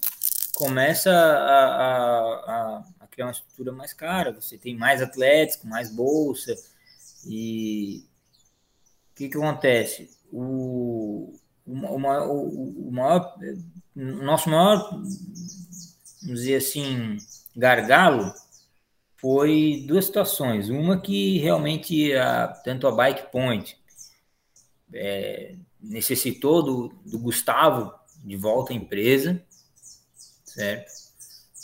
[0.54, 4.32] começa a, a, a, criar uma estrutura mais cara.
[4.34, 6.54] Você tem mais atletas, com mais bolsa.
[7.26, 8.04] E
[9.12, 10.12] o que, que acontece?
[10.32, 11.34] O,
[11.66, 13.36] o, o, o maior,
[13.96, 17.18] o nosso maior, vamos dizer assim,
[17.56, 18.32] gargalo
[19.18, 20.70] foi duas situações.
[20.70, 23.78] Uma que realmente a, tanto a Bike Point
[24.94, 29.42] é, necessitou do, do Gustavo de volta à empresa,
[30.44, 30.92] certo?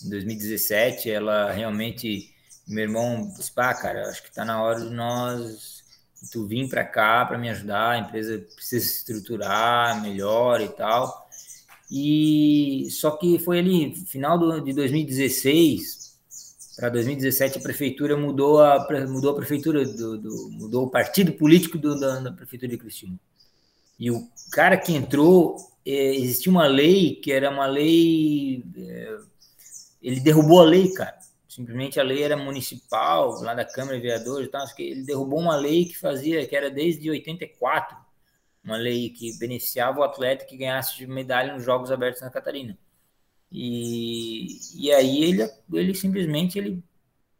[0.05, 2.33] Em 2017, ela realmente,
[2.67, 5.83] meu irmão disse, pá, cara, acho que está na hora de nós,
[6.31, 11.29] tu vir para cá para me ajudar, a empresa precisa se estruturar melhor e tal.
[11.91, 16.02] E só que foi ali, final do, de 2016,
[16.83, 21.77] para 2017 a prefeitura mudou a mudou a prefeitura do, do mudou o partido político
[21.77, 23.17] do, da, da, prefeitura de Cristina
[23.97, 29.17] e o cara que entrou é, existia uma lei que era uma lei é,
[30.01, 31.17] ele derrubou a lei cara.
[31.47, 35.39] Simplesmente a lei era municipal lá da câmara de vereadores então acho que ele derrubou
[35.39, 37.95] uma lei que fazia que era desde 84
[38.61, 42.77] uma lei que beneficiava o atleta que ganhasse medalha nos Jogos Abertos na Catarina
[43.53, 46.83] e, e aí ele, ele simplesmente ele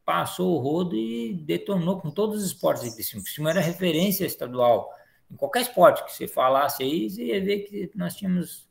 [0.05, 3.23] passou o rodo e detonou com todos os esportes de Criciúma.
[3.23, 4.91] Criciúma era referência estadual.
[5.31, 8.67] Em qualquer esporte que você falasse aí, você ia ver que nós tínhamos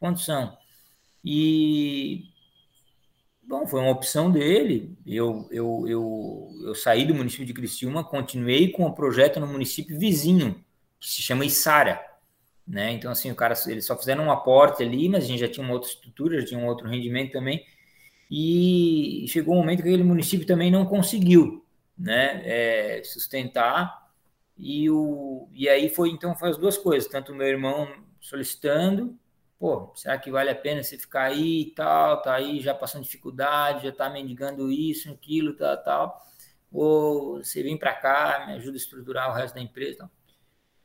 [0.00, 0.56] condição.
[1.22, 2.30] E,
[3.42, 4.96] bom, foi uma opção dele.
[5.04, 9.46] Eu, eu, eu, eu saí do município de Criciúma, continuei com o um projeto no
[9.46, 10.64] município vizinho,
[10.98, 12.00] que se chama Içara
[12.66, 12.92] né?
[12.92, 15.64] Então, assim, o cara, eles só fizeram um aporte ali, mas a gente já tinha
[15.64, 17.64] uma outra estrutura, já tinha um outro rendimento também,
[18.30, 21.64] e chegou um momento que aquele município também não conseguiu,
[21.98, 24.06] né, é, sustentar,
[24.58, 27.88] e, o, e aí foi, então, foi as duas coisas, tanto o meu irmão
[28.20, 29.16] solicitando,
[29.58, 33.04] pô, será que vale a pena você ficar aí e tal, tá aí já passando
[33.04, 36.26] dificuldade, já tá mendigando isso, aquilo, tal, tal,
[36.72, 40.15] ou você vem para cá, me ajuda a estruturar o resto da empresa, tal.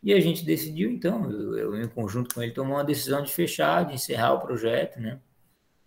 [0.04, 3.32] E a gente decidiu, então, eu, eu, em conjunto com ele, tomou uma decisão de
[3.32, 5.20] fechar, de encerrar o projeto, né?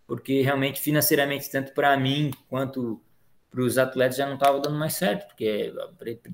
[0.06, 3.02] Porque realmente, financeiramente, tanto para mim quanto
[3.50, 5.72] para os atletas, já não estava dando mais certo, porque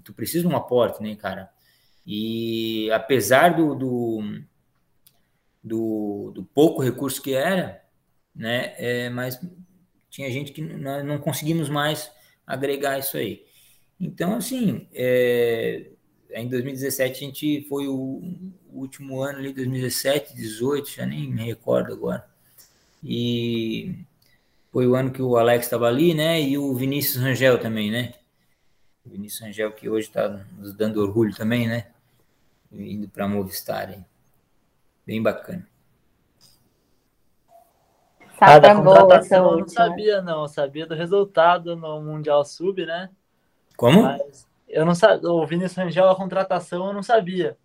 [0.03, 1.51] tu precisa de um aporte, né, cara?
[2.07, 4.23] E apesar do, do,
[5.63, 7.85] do, do pouco recurso que era,
[8.35, 9.39] né, é, mas
[10.09, 12.11] tinha gente que nós não conseguimos mais
[12.47, 13.45] agregar isso aí.
[13.99, 15.91] Então, assim, é,
[16.33, 18.23] em 2017 a gente foi o,
[18.73, 22.25] último ano ali, 2017, 18, já nem me recordo agora.
[23.03, 24.05] E
[24.73, 26.41] foi o ano que o Alex estava ali, né?
[26.41, 28.15] E o Vinícius Rangel também, né?
[29.05, 31.87] O Vinícius Rangel que hoje está nos dando orgulho também, né?
[32.71, 34.05] Indo para Movistar aí.
[35.07, 35.67] Bem bacana.
[38.41, 40.43] Ah, da contratação eu não sabia, não.
[40.43, 43.11] Eu sabia do resultado no Mundial Sub, né?
[43.77, 44.03] Como?
[44.03, 47.57] Mas eu não sabia, o Vinícius Rangel, a contratação, eu não sabia.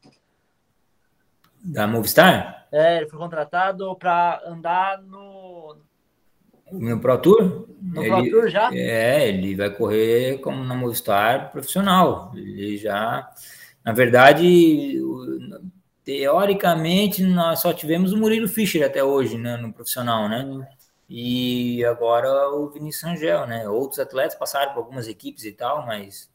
[1.63, 2.67] Da Movistar?
[2.71, 5.77] É, ele foi contratado para andar no.
[6.71, 7.67] No Pro Tour?
[7.81, 8.73] No ele, Pro Tour já?
[8.73, 12.31] É, ele vai correr como na Movistar profissional.
[12.35, 13.29] Ele já.
[13.83, 14.99] Na verdade,
[16.03, 20.67] teoricamente, nós só tivemos o Murilo Fischer até hoje, né, no profissional, né?
[21.07, 23.69] E agora o Vinícius Rangel, né?
[23.69, 26.31] Outros atletas passaram por algumas equipes e tal, mas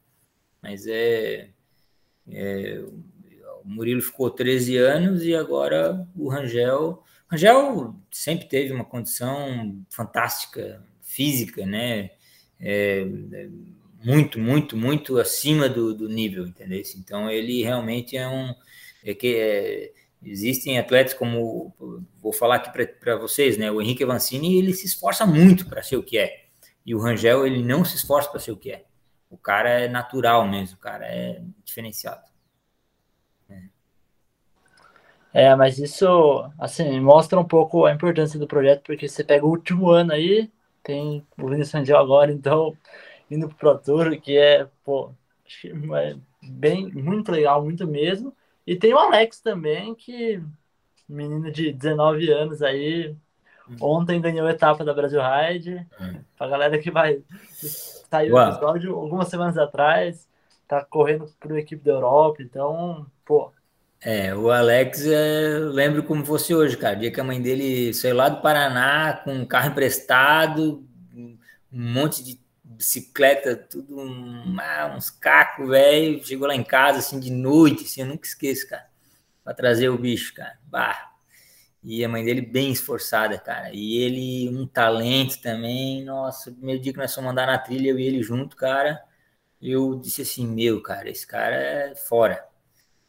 [0.63, 1.51] mas é,
[2.29, 2.83] é,
[3.65, 7.03] o Murilo ficou 13 anos e agora o Rangel.
[7.29, 12.11] Rangel sempre teve uma condição fantástica, física, né?
[12.59, 13.07] É,
[14.05, 16.83] muito, muito, muito acima do, do nível, entendeu?
[16.97, 18.55] Então ele realmente é um.
[19.05, 19.93] É que é,
[20.23, 21.75] existem atletas como
[22.21, 23.71] vou falar aqui para vocês, né?
[23.71, 26.51] O Henrique Avancini ele se esforça muito para ser o que é
[26.85, 28.85] e o Rangel ele não se esforça para ser o que é.
[29.31, 32.29] O cara é natural mesmo, o cara é diferenciado.
[33.49, 33.63] É.
[35.33, 36.05] é, mas isso,
[36.59, 40.51] assim, mostra um pouco a importância do projeto, porque você pega o último ano aí,
[40.83, 42.77] tem o Vinícius Angel agora, então,
[43.31, 45.13] indo pro Pro Tour, que é, pô,
[45.97, 48.35] é bem, muito legal, muito mesmo.
[48.67, 50.43] E tem o Alex também, que
[51.09, 53.17] menino de 19 anos aí,
[53.81, 55.87] Ontem ganhou a etapa da Brasil Ride.
[56.01, 56.21] Hum.
[56.37, 57.23] Pra galera que vai
[58.11, 60.29] sair do episódio algumas semanas atrás,
[60.67, 63.53] tá correndo para a equipe da Europa, então, pô.
[64.03, 66.97] É, o Alex, é, eu lembro como fosse hoje, cara.
[66.97, 70.83] O dia que a mãe dele saiu lá do Paraná com um carro emprestado,
[71.15, 71.37] um
[71.71, 76.25] monte de bicicleta, tudo um, ah, uns cacos, velho.
[76.25, 78.87] Chegou lá em casa, assim, de noite, assim, eu nunca esqueço, cara.
[79.45, 80.59] Pra trazer o bicho, cara.
[80.65, 81.10] Bah,
[81.83, 83.71] e a mãe dele bem esforçada, cara.
[83.73, 86.05] E ele, um talento também.
[86.05, 89.03] Nossa, primeiro dia que nós fomos andar na trilha, eu e ele junto, cara.
[89.61, 92.45] Eu disse assim: Meu, cara, esse cara é fora.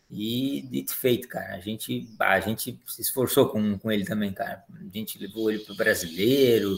[0.10, 1.56] E dito feito, cara.
[1.56, 4.64] A gente, a gente se esforçou com, com ele também, cara.
[4.74, 6.78] A gente levou ele para o brasileiro.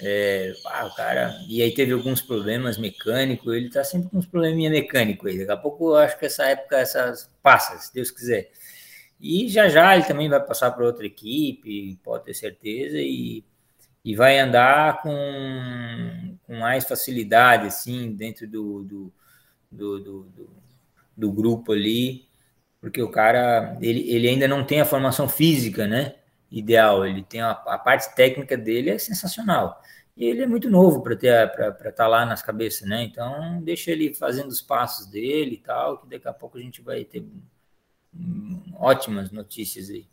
[0.00, 1.36] É, ah, cara.
[1.48, 3.54] E aí teve alguns problemas mecânicos.
[3.54, 5.38] Ele tá sempre com uns probleminha mecânicos aí.
[5.38, 8.50] Daqui a pouco eu acho que essa época essas passa, se Deus quiser.
[9.22, 13.44] E já já ele também vai passar para outra equipe, pode ter certeza, e,
[14.04, 19.12] e vai andar com, com mais facilidade, assim, dentro do, do,
[19.70, 20.50] do, do,
[21.16, 22.26] do grupo ali,
[22.80, 26.16] porque o cara, ele, ele ainda não tem a formação física, né?
[26.50, 29.80] Ideal, ele tem a, a parte técnica dele é sensacional.
[30.16, 33.04] E ele é muito novo para estar tá lá nas cabeças, né?
[33.04, 36.82] Então deixa ele fazendo os passos dele e tal, que daqui a pouco a gente
[36.82, 37.24] vai ter
[38.78, 40.06] ótimas notícias aí.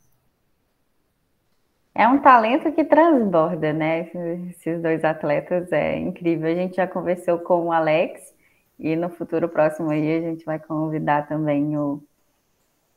[1.94, 4.10] É um talento que transborda, né?
[4.50, 6.50] Esses dois atletas é incrível.
[6.50, 8.34] A gente já conversou com o Alex
[8.80, 12.02] e no futuro próximo aí a gente vai convidar também o,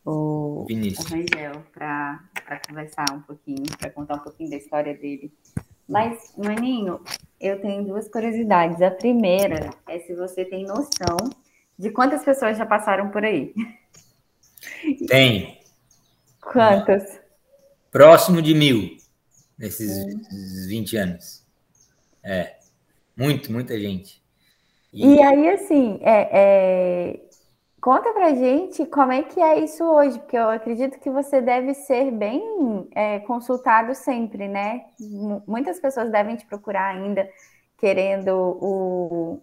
[0.05, 5.33] o Vinícius Rangel para conversar um pouquinho, para contar um pouquinho da história dele.
[5.89, 7.01] Mas, Maninho,
[7.41, 8.81] eu tenho duas curiosidades.
[8.81, 11.17] A primeira é se você tem noção
[11.77, 13.53] de quantas pessoas já passaram por aí.
[15.07, 15.61] Tem.
[16.41, 17.21] Quantas?
[17.91, 18.97] Próximo de mil
[19.59, 20.69] nesses hum.
[20.69, 21.45] 20 anos.
[22.23, 22.57] É.
[23.17, 24.23] Muito, muita gente.
[24.93, 27.21] E, e aí, assim, é, é...
[27.81, 31.75] conta pra gente como é que é isso hoje, porque eu acredito que você deve
[31.75, 34.87] ser bem é, consultado sempre, né?
[35.47, 37.29] Muitas pessoas devem te procurar ainda
[37.79, 39.43] querendo o,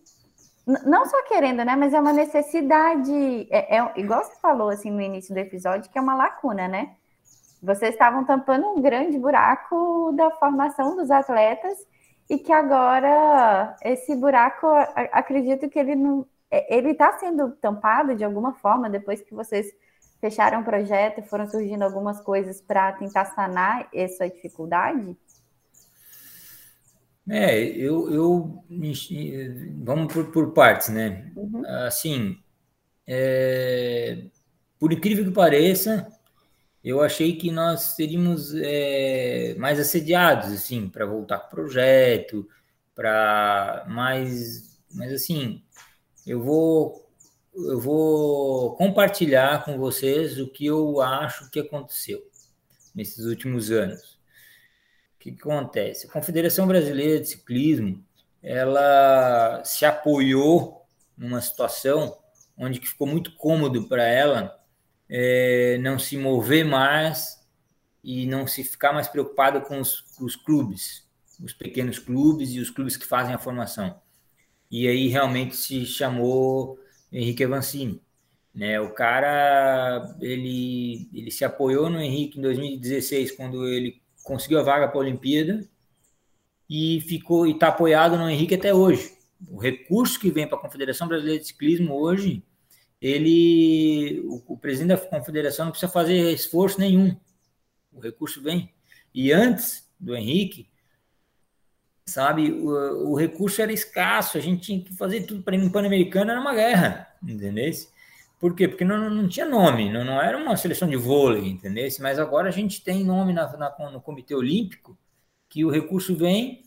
[0.86, 1.76] não só querendo, né?
[1.76, 3.48] Mas é uma necessidade.
[3.50, 6.96] É, é, igual você falou assim no início do episódio, que é uma lacuna, né?
[7.62, 11.78] Vocês estavam tampando um grande buraco da formação dos atletas
[12.30, 14.68] e que agora esse buraco,
[15.12, 19.68] acredito que ele não, é, ele está sendo tampado de alguma forma depois que vocês
[20.22, 25.18] fecharam o projeto e foram surgindo algumas coisas para tentar sanar essa dificuldade.
[27.30, 28.64] É, eu, eu
[29.84, 31.32] vamos por, por partes, né?
[31.36, 31.64] Uhum.
[31.86, 32.38] Assim,
[33.06, 34.26] é,
[34.80, 36.08] por incrível que pareça,
[36.84, 42.48] eu achei que nós seríamos é, mais assediados, assim, para voltar com o projeto,
[42.96, 45.64] para mais, mas assim,
[46.26, 47.06] eu vou
[47.56, 52.22] eu vou compartilhar com vocês o que eu acho que aconteceu
[52.96, 54.19] nesses últimos anos
[55.20, 56.08] que, que acontece?
[56.08, 58.04] A Confederação Brasileira de Ciclismo
[58.42, 60.86] ela se apoiou
[61.18, 62.18] numa situação
[62.58, 64.58] onde ficou muito cômodo para ela
[65.10, 67.46] é, não se mover mais
[68.04, 71.06] e não se ficar mais preocupada com os, os, clubes,
[71.44, 74.00] os pequenos clubes e os clubes que fazem a formação.
[74.72, 76.80] E aí realmente se chamou
[77.12, 78.02] Henrique Avancini.
[78.54, 78.80] Né?
[78.80, 84.88] O cara ele, ele se apoiou no Henrique em 2016, quando ele conseguiu a vaga
[84.88, 85.68] para a Olimpíada
[86.70, 89.18] e ficou e está apoiado no Henrique até hoje.
[89.48, 92.44] O recurso que vem para a Confederação Brasileira de Ciclismo hoje,
[93.02, 97.18] ele, o, o, presidente da Confederação não precisa fazer esforço nenhum.
[97.92, 98.72] O recurso vem.
[99.16, 100.70] E antes do Henrique,
[102.06, 105.72] sabe, o, o recurso era escasso, a gente tinha que fazer tudo para ir no
[105.72, 107.74] Pan-Americano, era uma guerra, entendeu?
[108.40, 108.68] Por quê?
[108.70, 111.88] Porque não, não tinha nome, não, não era uma seleção de vôlei, entendeu?
[112.00, 114.98] Mas agora a gente tem nome na, na, no Comitê Olímpico,
[115.50, 116.64] que o recurso vem,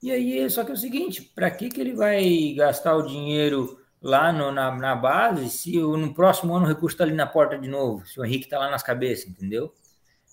[0.00, 3.80] e aí só que é o seguinte, para que, que ele vai gastar o dinheiro
[4.00, 7.58] lá no, na, na base se no próximo ano o recurso está ali na porta
[7.58, 9.74] de novo, se o Henrique está lá nas cabeças, entendeu?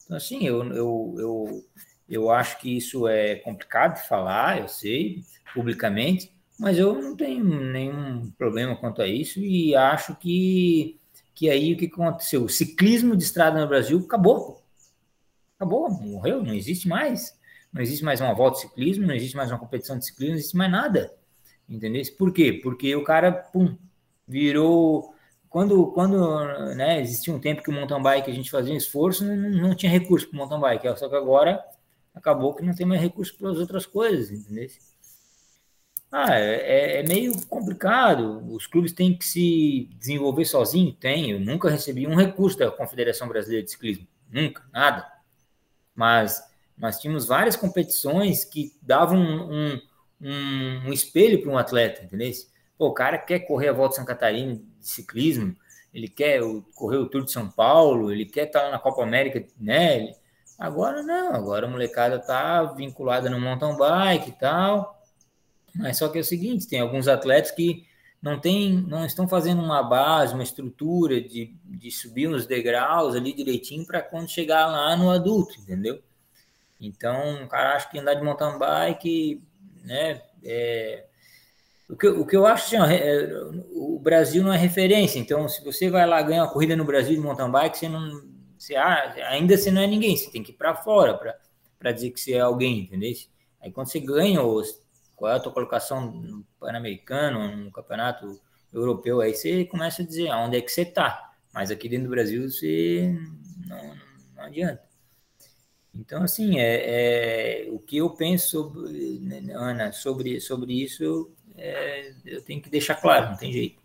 [0.04, 1.66] Então, assim, eu, eu, eu,
[2.08, 5.24] eu acho que isso é complicado de falar, eu sei,
[5.54, 6.32] publicamente,
[6.62, 11.00] mas eu não tenho nenhum problema quanto a isso e acho que,
[11.34, 12.44] que aí o que aconteceu?
[12.44, 14.64] O ciclismo de estrada no Brasil acabou.
[15.58, 17.36] Acabou, morreu, não existe mais.
[17.74, 20.38] Não existe mais uma volta de ciclismo, não existe mais uma competição de ciclismo, não
[20.38, 21.12] existe mais nada.
[21.68, 22.04] Entendeu?
[22.16, 22.54] Por quê?
[22.62, 23.76] Porque o cara, pum,
[24.28, 25.16] virou.
[25.50, 26.46] Quando, quando
[26.76, 29.76] né, existia um tempo que o mountain bike a gente fazia um esforço, não, não
[29.76, 31.00] tinha recurso para o mountain bike.
[31.00, 31.60] Só que agora
[32.14, 34.70] acabou que não tem mais recurso para as outras coisas, entendeu?
[36.12, 38.44] Ah, é, é, meio complicado.
[38.54, 40.96] Os clubes têm que se desenvolver sozinhos.
[41.00, 41.32] Tem.
[41.32, 44.06] Eu nunca recebi um recurso da Confederação Brasileira de Ciclismo.
[44.30, 45.10] Nunca, nada.
[45.96, 46.44] Mas
[46.78, 49.82] nós tínhamos várias competições que davam um,
[50.22, 52.32] um, um espelho para um atleta, entendeu?
[52.78, 55.56] Pô, o cara quer correr a volta de Santa Catarina de ciclismo,
[55.94, 56.42] ele quer
[56.74, 60.14] correr o Tour de São Paulo, ele quer estar na Copa América, né?
[60.58, 65.01] Agora não, agora a molecada tá vinculada no mountain bike e tal.
[65.76, 67.86] Mas só que é o seguinte, tem alguns atletas que
[68.22, 73.34] não tem, não estão fazendo uma base, uma estrutura de, de subir uns degraus ali
[73.34, 76.00] direitinho para quando chegar lá no adulto, entendeu?
[76.80, 79.42] Então, o cara acha que andar de mountain bike,
[79.84, 81.06] né, é,
[81.92, 83.30] o que, o que eu acho assim, é,
[83.74, 87.16] o Brasil não é referência, então se você vai lá ganhar uma corrida no Brasil
[87.16, 88.24] de mountain bike, você não,
[88.58, 91.20] você, ah, ainda você não é ninguém, você tem que ir para fora
[91.78, 93.12] para dizer que você é alguém, entendeu?
[93.60, 94.42] Aí quando você ganha,
[95.22, 98.42] qual é a tua colocação no Pan-Americano, no campeonato
[98.74, 102.10] europeu, aí você começa a dizer onde é que você está, mas aqui dentro do
[102.10, 103.16] Brasil você
[103.68, 103.96] não,
[104.36, 104.82] não adianta.
[105.94, 112.16] Então, assim, é, é, o que eu penso, sobre, né, Ana, sobre, sobre isso, é,
[112.26, 113.80] eu tenho que deixar claro, não tem jeito.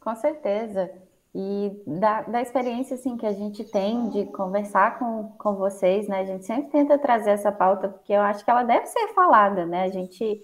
[0.00, 0.90] Com certeza.
[1.34, 6.20] E da, da experiência assim, que a gente tem de conversar com, com vocês, né?
[6.20, 9.64] A gente sempre tenta trazer essa pauta, porque eu acho que ela deve ser falada,
[9.64, 9.84] né?
[9.84, 10.42] A gente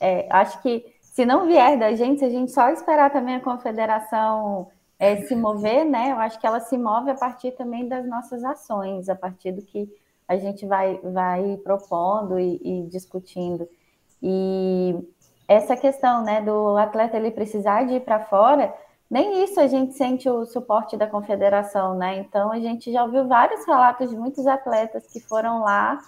[0.00, 3.40] é, acho que se não vier da gente, se a gente só esperar também a
[3.40, 4.68] confederação
[4.98, 6.12] é, se mover, né?
[6.12, 9.62] Eu acho que ela se move a partir também das nossas ações, a partir do
[9.62, 9.88] que
[10.26, 13.68] a gente vai, vai propondo e, e discutindo.
[14.22, 14.94] E
[15.48, 18.72] essa questão, né, do atleta ele precisar de ir para fora,
[19.10, 22.18] nem isso a gente sente o suporte da confederação, né?
[22.18, 25.98] Então a gente já ouviu vários relatos de muitos atletas que foram lá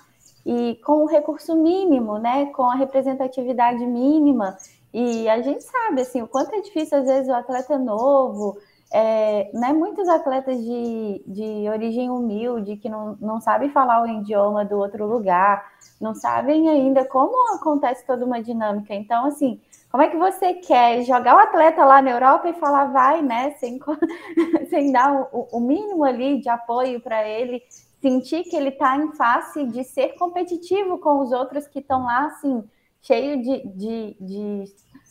[0.47, 4.57] e com o recurso mínimo, né, com a representatividade mínima.
[4.95, 8.59] E a gente sabe assim o quanto é difícil às vezes o atleta novo,
[8.93, 14.65] é, né, muitos atletas de, de origem humilde, que não, não sabem falar o idioma
[14.65, 15.65] do outro lugar,
[16.01, 18.95] não sabem ainda como acontece toda uma dinâmica.
[18.95, 19.61] Então, assim,
[19.93, 23.51] como é que você quer jogar o atleta lá na Europa e falar vai, né,
[23.61, 23.79] sem,
[24.71, 27.63] sem dar o, o mínimo ali de apoio para ele,
[28.01, 32.25] sentir que ele está em face de ser competitivo com os outros que estão lá,
[32.25, 32.65] assim,
[33.03, 34.65] cheio de, de, de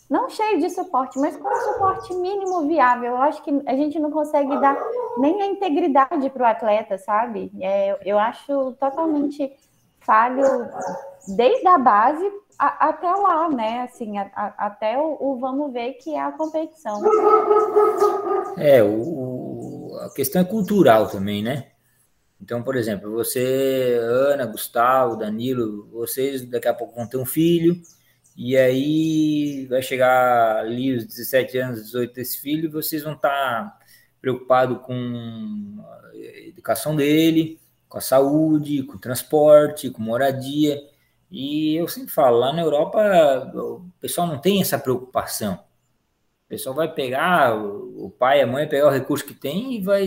[0.10, 3.12] não cheio de suporte, mas com suporte mínimo viável.
[3.12, 4.76] Eu acho que a gente não consegue dar
[5.20, 7.52] nem a integridade para o atleta, sabe?
[7.62, 9.54] É, eu acho totalmente
[10.00, 10.44] falho
[11.36, 12.30] desde a base
[12.62, 13.82] a, até lá, né?
[13.82, 17.02] Assim, a, até o, o, vamos ver que é a competição.
[18.56, 21.72] É, o, a questão é cultural também, né?
[22.40, 27.82] Então, por exemplo, você, Ana, Gustavo, Danilo, vocês daqui a pouco vão ter um filho
[28.38, 33.78] e aí vai chegar ali os 17 anos, 18 desse filho, e vocês vão estar
[34.22, 36.16] preocupados com a
[36.48, 37.60] educação dele,
[37.90, 40.80] com a saúde, com o transporte, com moradia.
[41.32, 45.56] E eu sempre falo, lá na Europa o pessoal não tem essa preocupação.
[46.46, 50.06] O pessoal vai pegar, o pai a mãe pegar o recurso que tem e vai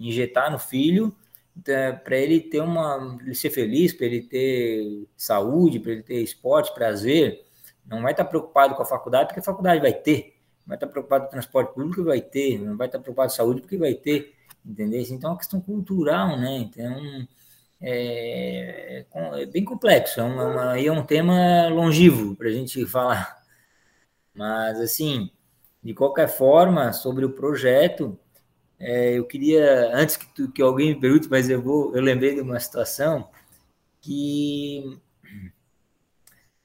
[0.00, 1.14] injetar no filho
[1.56, 6.22] então, para ele ter uma, ele ser feliz, para ele ter saúde, para ele ter
[6.22, 7.44] esporte, prazer,
[7.86, 10.86] não vai estar preocupado com a faculdade, porque a faculdade vai ter, não vai estar
[10.86, 13.76] preocupado com o transporte público, vai ter, não vai estar preocupado com a saúde, porque
[13.76, 15.00] vai ter, entendeu?
[15.02, 16.56] Então é uma questão cultural, né?
[16.58, 17.28] Então
[17.82, 23.42] é, é bem complexo, é, uma, é um tema longivo para a gente falar,
[24.34, 25.30] mas assim,
[25.82, 28.18] de qualquer forma, sobre o projeto,
[28.78, 32.34] é, eu queria, antes que, tu, que alguém me pergunte, mas eu vou, eu lembrei
[32.34, 33.28] de uma situação
[34.00, 35.00] que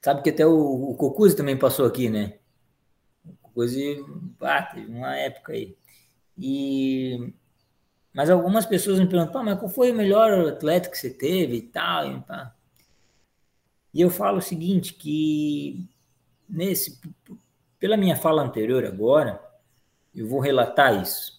[0.01, 2.37] sabe que até o, o Cocuzzi também passou aqui, né?
[3.25, 4.03] O Cocuzzi,
[4.41, 5.75] ah, teve uma época aí.
[6.37, 7.33] E
[8.13, 11.61] mas algumas pessoas me perguntam, mas qual foi o melhor atleta que você teve e
[11.61, 12.23] tal, e,
[13.93, 15.87] e eu falo o seguinte, que
[16.49, 16.99] nesse
[17.79, 19.41] pela minha fala anterior agora,
[20.15, 21.37] eu vou relatar isso.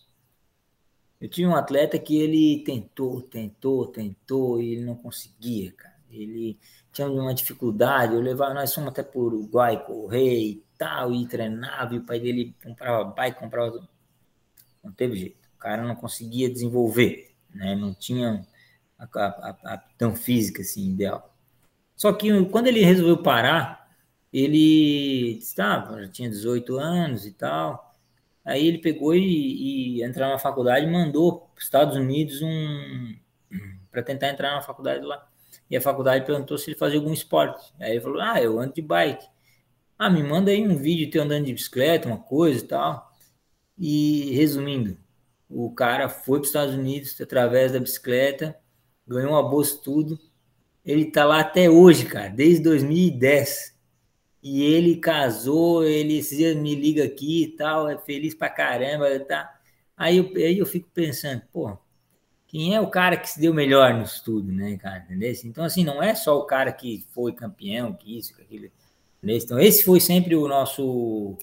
[1.20, 5.96] Eu tinha um atleta que ele tentou, tentou, tentou e ele não conseguia, cara.
[6.10, 6.58] Ele
[6.92, 8.14] tinha uma dificuldade.
[8.14, 12.20] Eu levava, nós fomos até por Uruguai correr e tal, e treinava, e o pai
[12.20, 13.88] dele comprava bike, comprava.
[14.82, 15.47] Não teve jeito.
[15.58, 17.74] O cara não conseguia desenvolver, né?
[17.74, 18.46] Não tinha
[18.98, 21.34] a, tão física assim, ideal.
[21.94, 23.90] Só que quando ele resolveu parar,
[24.32, 27.88] ele estava, tá, já tinha 18 anos e tal
[28.48, 33.14] Aí ele pegou e, e entrar na faculdade e mandou para os Estados Unidos um,
[33.90, 35.28] para tentar entrar na faculdade lá.
[35.70, 37.74] E a faculdade perguntou se ele fazia algum esporte.
[37.78, 39.26] Aí ele falou: Ah, eu ando de bike.
[39.98, 43.12] Ah, me manda aí um vídeo teu andando de bicicleta, uma coisa e tal.
[43.78, 44.96] E resumindo,
[45.48, 48.56] o cara foi para os Estados Unidos através da bicicleta,
[49.06, 50.18] ganhou uma bolsa tudo.
[50.84, 53.76] Ele tá lá até hoje, cara, desde 2010.
[54.42, 59.58] E ele casou, ele dias me liga aqui e tal, é feliz pra caramba, tá?
[59.96, 61.76] Aí eu, aí eu fico pensando, pô,
[62.46, 65.00] quem é o cara que se deu melhor no estudo, né, cara?
[65.00, 65.32] Entendeu?
[65.44, 68.70] Então, assim, não é só o cara que foi campeão, que isso, que aquilo.
[69.18, 69.36] Entendeu?
[69.36, 71.36] Então, esse foi sempre o nosso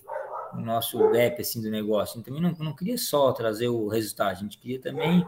[0.57, 2.19] o nosso gap assim do negócio.
[2.19, 5.25] Então, não, não queria só trazer o resultado, a gente queria também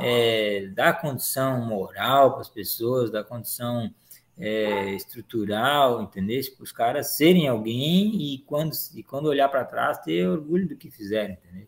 [0.00, 3.90] é, dar condição moral para as pessoas, dar condição
[4.38, 6.40] é, estrutural, entendeu?
[6.56, 10.76] Para os caras serem alguém e quando, e quando olhar para trás ter orgulho do
[10.76, 11.66] que fizeram, entendeu?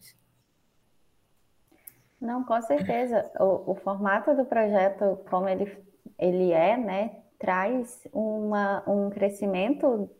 [2.21, 3.31] Não, com certeza.
[3.39, 5.77] O, o formato do projeto, como ele,
[6.19, 10.11] ele é, né, traz uma, um crescimento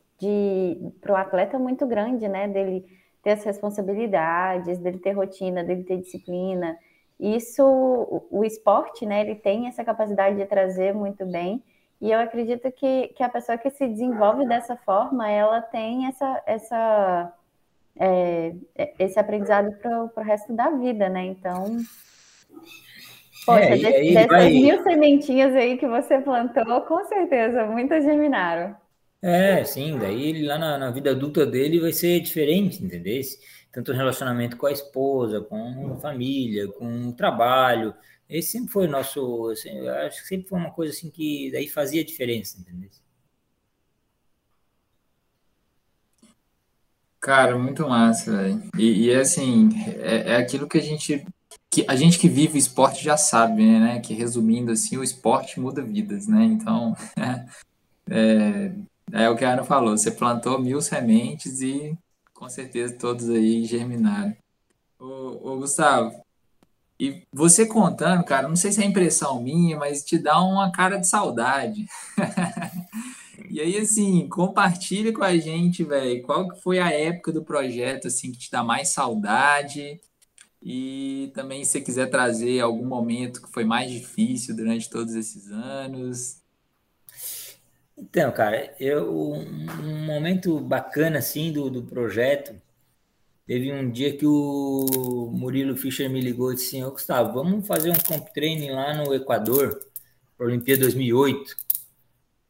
[1.01, 2.49] para o atleta muito grande, né?
[2.49, 2.85] Dele
[3.23, 6.77] ter as responsabilidades, dele ter rotina, dele ter disciplina.
[7.19, 9.23] Isso, o, o esporte, né?
[9.23, 11.63] Ele tem essa capacidade de trazer muito bem.
[12.01, 16.43] E eu acredito que, que a pessoa que se desenvolve dessa forma, ela tem essa,
[16.47, 17.33] essa
[17.99, 21.25] é, é, esse aprendizado para o resto da vida, né?
[21.25, 21.79] Então,
[23.47, 24.51] poxa, é, desse, dessas vai...
[24.51, 28.77] mil sementinhas aí que você plantou, com certeza, muitas germinaram.
[29.29, 33.21] É, sim, daí ele lá na, na, vida adulta dele vai ser diferente, entendeu?
[33.73, 37.93] Tanto o relacionamento com a esposa, com a família, com o trabalho.
[38.29, 39.51] Esse sempre foi o nosso.
[39.51, 42.89] Assim, acho que sempre foi uma coisa assim que daí fazia diferença, entendeu?
[47.21, 48.63] Cara, muito massa, velho.
[48.79, 49.71] E, e assim,
[50.03, 51.27] é, é aquilo que a gente
[51.69, 53.99] que a gente que vive o esporte já sabe, né?
[53.99, 56.45] Que resumindo assim, o esporte muda vidas, né?
[56.45, 56.95] Então,
[58.09, 58.73] é,
[59.13, 61.97] é o que a Ana falou, você plantou mil sementes e
[62.35, 64.37] com certeza todos aí germinaram.
[64.99, 66.13] Ô, ô, Gustavo,
[66.99, 70.99] e você contando, cara, não sei se é impressão minha, mas te dá uma cara
[70.99, 71.87] de saudade.
[73.49, 78.09] E aí, assim, compartilha com a gente, velho, qual que foi a época do projeto,
[78.09, 80.01] assim, que te dá mais saudade?
[80.63, 85.51] E também, se você quiser trazer algum momento que foi mais difícil durante todos esses
[85.51, 86.43] anos.
[87.99, 92.55] Então, cara, eu, um momento bacana, assim, do, do projeto,
[93.47, 97.67] teve um dia que o Murilo Fischer me ligou e disse assim, ô Gustavo, vamos
[97.67, 99.81] fazer um comp training lá no Equador,
[100.37, 101.57] para a Olimpíada 2008.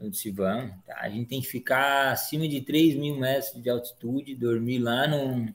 [0.01, 0.97] Eu disse, vamos, tá?
[1.01, 5.55] a gente tem que ficar acima de 3 mil metros de altitude, dormir lá no,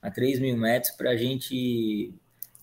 [0.00, 2.14] a 3 mil metros para a gente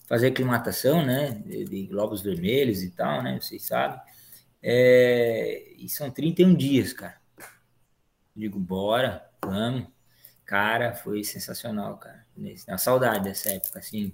[0.08, 4.00] fazer aclimatação, né, de, de, globos vermelhos e tal, né, vocês sabem.
[4.62, 7.20] É, e são 31 dias, cara.
[8.36, 9.88] Digo, bora, vamos.
[10.46, 12.26] Cara, foi sensacional, cara.
[12.68, 14.14] Na saudade dessa época, assim,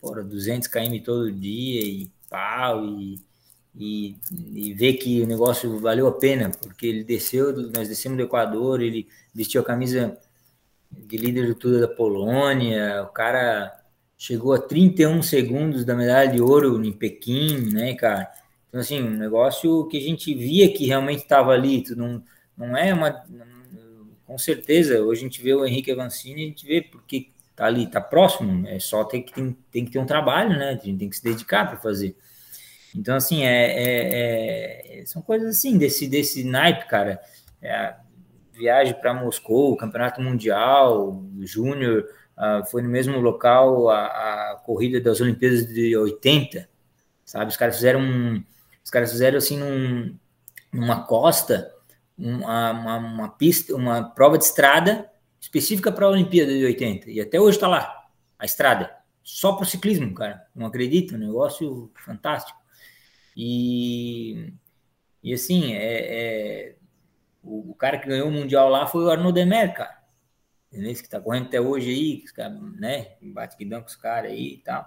[0.00, 3.22] fora 200 km todo dia e pau e
[3.74, 4.16] e,
[4.54, 8.80] e ver que o negócio valeu a pena, porque ele desceu, nós descemos do Equador,
[8.80, 10.18] ele vestiu a camisa
[10.90, 13.72] de líder do Tudo da Polônia, o cara
[14.18, 18.30] chegou a 31 segundos da medalha de ouro em Pequim, né, cara?
[18.70, 22.22] Então, assim, um negócio que a gente via que realmente estava ali, não,
[22.56, 23.22] não é uma...
[24.24, 27.86] Com certeza, hoje a gente vê o Henrique Avancini, a gente vê porque tá ali,
[27.86, 30.68] tá próximo, é só ter que, tem, tem que ter um trabalho, né?
[30.68, 32.16] A gente tem que se dedicar para fazer.
[32.94, 37.20] Então, assim, é, é, é, são coisas assim, desse, desse naipe, cara.
[37.60, 37.94] É,
[38.52, 42.06] viagem para Moscou, Campeonato Mundial, Júnior,
[42.36, 46.68] uh, foi no mesmo local a, a, corrida das Olimpíadas de 80,
[47.24, 47.50] sabe?
[47.50, 48.44] Os caras fizeram um,
[48.90, 50.18] os caras fizeram assim num,
[50.72, 51.72] numa costa,
[52.18, 55.08] uma, uma, uma, pista, uma prova de estrada
[55.40, 59.62] específica para a Olimpíada de 80 e até hoje está lá a estrada só para
[59.62, 60.44] o ciclismo, cara.
[60.52, 62.58] Não acredito, um negócio fantástico.
[63.36, 64.52] E,
[65.22, 66.76] e assim, é, é
[67.44, 70.02] o, o, cara que ganhou o Mundial lá foi o Arnaud Demer, cara.
[70.72, 70.94] Entendeu?
[70.94, 72.24] Que tá correndo até hoje aí,
[72.76, 73.12] né?
[73.22, 74.84] Bate guidão com os caras aí e tal.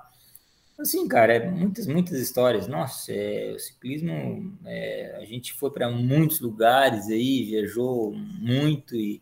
[0.77, 2.67] Assim, cara, é muitas, muitas histórias.
[2.67, 9.21] Nossa, é, o ciclismo, é, a gente foi para muitos lugares aí, viajou muito e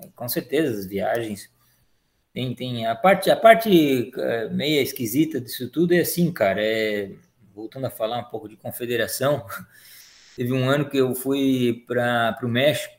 [0.00, 1.50] é, com certeza as viagens
[2.32, 7.12] tem, tem a parte, a parte é, meia esquisita disso tudo é assim, cara, é
[7.54, 9.44] voltando a falar um pouco de confederação,
[10.34, 12.96] teve um ano que eu fui para o México,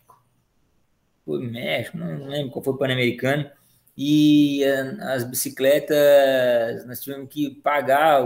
[1.26, 3.50] foi México, não lembro qual foi o Pan-Americano,
[3.98, 4.64] e
[5.02, 8.22] as bicicletas, nós tivemos que pagar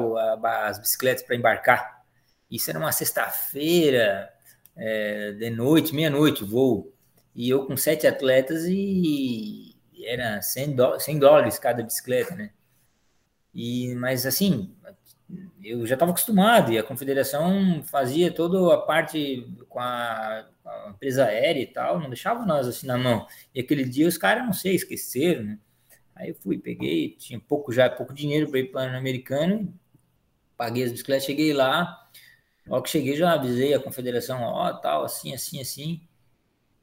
[0.65, 2.03] as bicicletas para embarcar.
[2.49, 4.31] Isso era uma sexta-feira,
[4.75, 6.93] é, de noite, meia-noite, voo.
[7.35, 12.51] E eu com sete atletas e era 100, 100 dólares cada bicicleta, né?
[13.53, 14.73] E, mas assim,
[15.67, 21.25] eu já estava acostumado e a confederação fazia toda a parte com a, a, empresa
[21.25, 23.27] aérea e tal, não deixava nós assim na mão.
[23.53, 25.59] E aquele dia os caras, não sei, esqueceram, né?
[26.15, 29.73] Aí eu fui, peguei, tinha pouco já, pouco dinheiro para ir para o americano,
[30.57, 32.09] paguei as bicicletas, cheguei lá,
[32.67, 36.01] logo que cheguei já avisei a confederação, ó, tal, assim, assim, assim.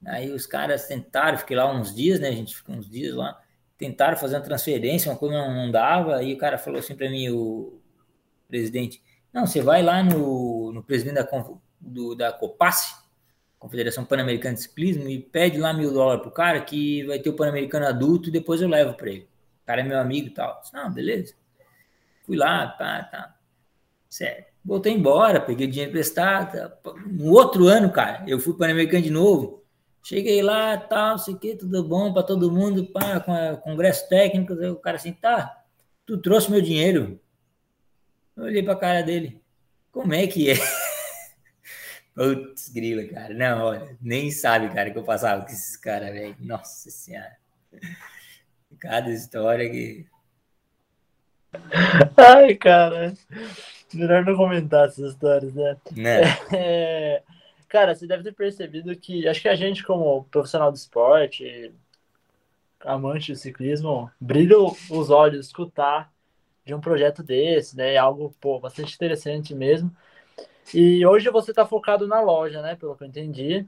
[0.06, 2.28] Aí os caras tentaram, fiquei lá uns dias, né?
[2.28, 3.40] A gente ficou uns dias lá,
[3.78, 6.16] tentaram fazer uma transferência, uma coisa não, não dava.
[6.16, 7.80] Aí o cara falou assim para mim, o
[8.54, 9.02] presidente,
[9.32, 11.28] não, você vai lá no, no presidente da,
[11.80, 12.94] do, da Copace,
[13.58, 17.34] Confederação Pan-Americana de Ciclismo, e pede lá mil dólares pro cara que vai ter o
[17.34, 19.28] Pan-Americano adulto e depois eu levo para ele.
[19.62, 20.62] O cara é meu amigo e tal.
[20.72, 21.34] Não, beleza.
[22.24, 23.34] Fui lá, tá, tá.
[24.08, 24.44] Sério.
[24.64, 26.52] Voltei embora, peguei dinheiro emprestado.
[26.52, 26.94] Tá.
[27.04, 29.64] No outro ano, cara, eu fui Pan-Americano de novo.
[30.00, 34.52] Cheguei lá, tal, sei que, tudo bom para todo mundo, pá, com a, congresso técnico,
[34.52, 35.64] o cara assim, tá,
[36.06, 37.18] tu trouxe meu dinheiro.
[38.36, 39.40] Eu olhei pra cara dele,
[39.92, 40.54] como é que é?
[42.14, 43.34] Putz, grila, cara.
[43.34, 46.36] Não, olha, nem sabe, cara, que eu passava com esses caras, velho.
[46.40, 47.36] Nossa Senhora.
[48.78, 50.06] Cada história que.
[52.16, 53.14] Ai, cara.
[53.92, 55.76] Melhor não comentar essas histórias, né?
[55.92, 56.20] Né?
[56.52, 57.22] É...
[57.68, 61.72] Cara, você deve ter percebido que acho que a gente, como profissional do esporte,
[62.80, 66.13] amante do ciclismo, brilha os olhos escutar
[66.64, 67.94] de um projeto desse, né?
[67.94, 69.94] É algo pô, bastante interessante mesmo.
[70.74, 72.76] E hoje você está focado na loja, né?
[72.76, 73.66] Pelo que eu entendi.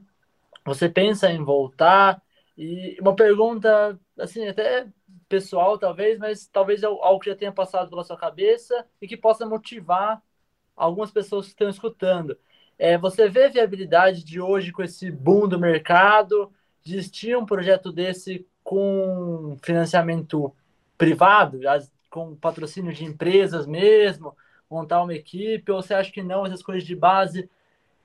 [0.65, 2.21] Você pensa em voltar?
[2.57, 4.87] E uma pergunta, assim, até
[5.29, 9.17] pessoal, talvez, mas talvez é algo que já tenha passado pela sua cabeça e que
[9.17, 10.21] possa motivar
[10.75, 12.37] algumas pessoas que estão escutando.
[12.77, 16.51] É, você vê viabilidade de hoje com esse boom do mercado,
[16.83, 20.53] de existir um projeto desse com financiamento
[20.97, 21.59] privado,
[22.09, 24.35] com patrocínio de empresas mesmo,
[24.69, 27.49] montar uma equipe, ou você acha que não, essas coisas de base,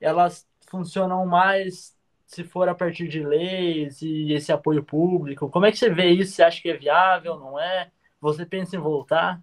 [0.00, 1.96] elas funcionam mais
[2.26, 5.50] se for a partir de leis e esse apoio público?
[5.50, 6.32] Como é que você vê isso?
[6.32, 7.90] Você acha que é viável, não é?
[8.20, 9.42] Você pensa em voltar?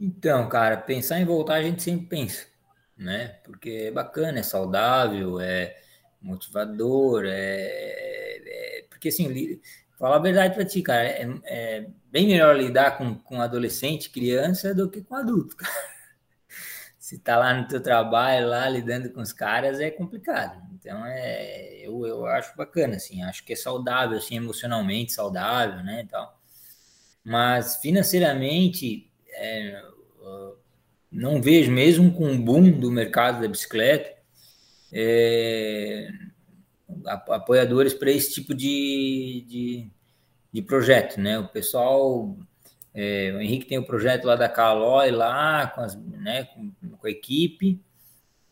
[0.00, 2.54] Então, cara, pensar em voltar a gente sempre pensa
[2.96, 3.40] né?
[3.44, 5.76] Porque é bacana, é saudável, é
[6.20, 9.60] motivador, é, é porque assim,
[9.98, 14.74] falar a verdade para ti, cara, é, é, bem melhor lidar com, com adolescente, criança,
[14.74, 15.72] do que com adulto, cara.
[16.98, 20.62] Se tá lá no teu trabalho, lá lidando com os caras, é complicado.
[20.72, 26.02] Então, é, eu, eu acho bacana, assim, acho que é saudável, assim, emocionalmente saudável, né,
[26.02, 26.40] e tal.
[27.22, 29.82] Mas, financeiramente, é,
[31.10, 34.12] não vejo, mesmo com o boom do mercado da bicicleta,
[34.92, 36.08] é,
[37.06, 39.90] apoiadores para esse tipo de, de,
[40.52, 41.38] de, projeto, né?
[41.38, 42.36] O pessoal,
[42.92, 47.06] é, o Henrique tem o projeto lá da Calói, lá com, as, né, com, com,
[47.06, 47.80] a equipe,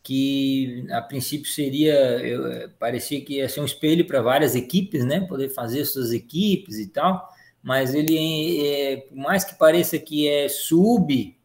[0.01, 5.21] que a princípio seria, eu, parecia que ia ser um espelho para várias equipes, né?
[5.21, 7.29] Poder fazer suas equipes e tal,
[7.61, 11.37] mas ele, é, por mais que pareça que é sub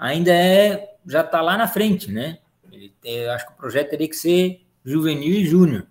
[0.00, 2.38] ainda é já está lá na frente, né?
[3.04, 5.86] eu acho que o projeto teria que ser juvenil e júnior,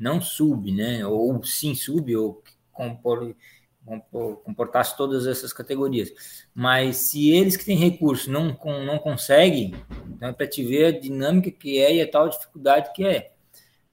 [0.00, 1.06] não sub, né?
[1.06, 2.42] Ou sim sub, ou
[2.72, 3.34] compor,
[4.44, 6.10] comportasse todas essas categorias.
[6.54, 9.74] Mas se eles que têm recurso não, não conseguem,
[10.08, 13.32] então é para te ver a dinâmica que é e a tal dificuldade que é.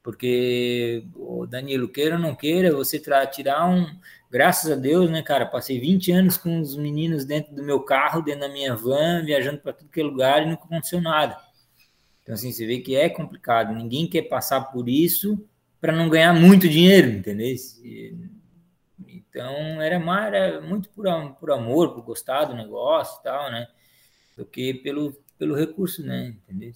[0.01, 1.05] Porque,
[1.49, 2.97] Danilo, queira ou não queira, você
[3.30, 3.86] tirar um,
[4.32, 8.22] graças a Deus, né, cara, passei 20 anos com os meninos dentro do meu carro,
[8.22, 11.38] dentro da minha van, viajando para tudo que é lugar e nunca aconteceu nada.
[12.24, 13.74] Então, assim, você vê que é complicado.
[13.74, 15.45] Ninguém quer passar por isso
[15.80, 17.55] para não ganhar muito dinheiro, entendeu?
[19.07, 21.05] Então, era, mais, era muito por,
[21.39, 23.67] por amor, por gostar do negócio e tal, né?
[24.36, 26.36] Do que pelo, pelo recurso, né?
[26.47, 26.71] Entendeu?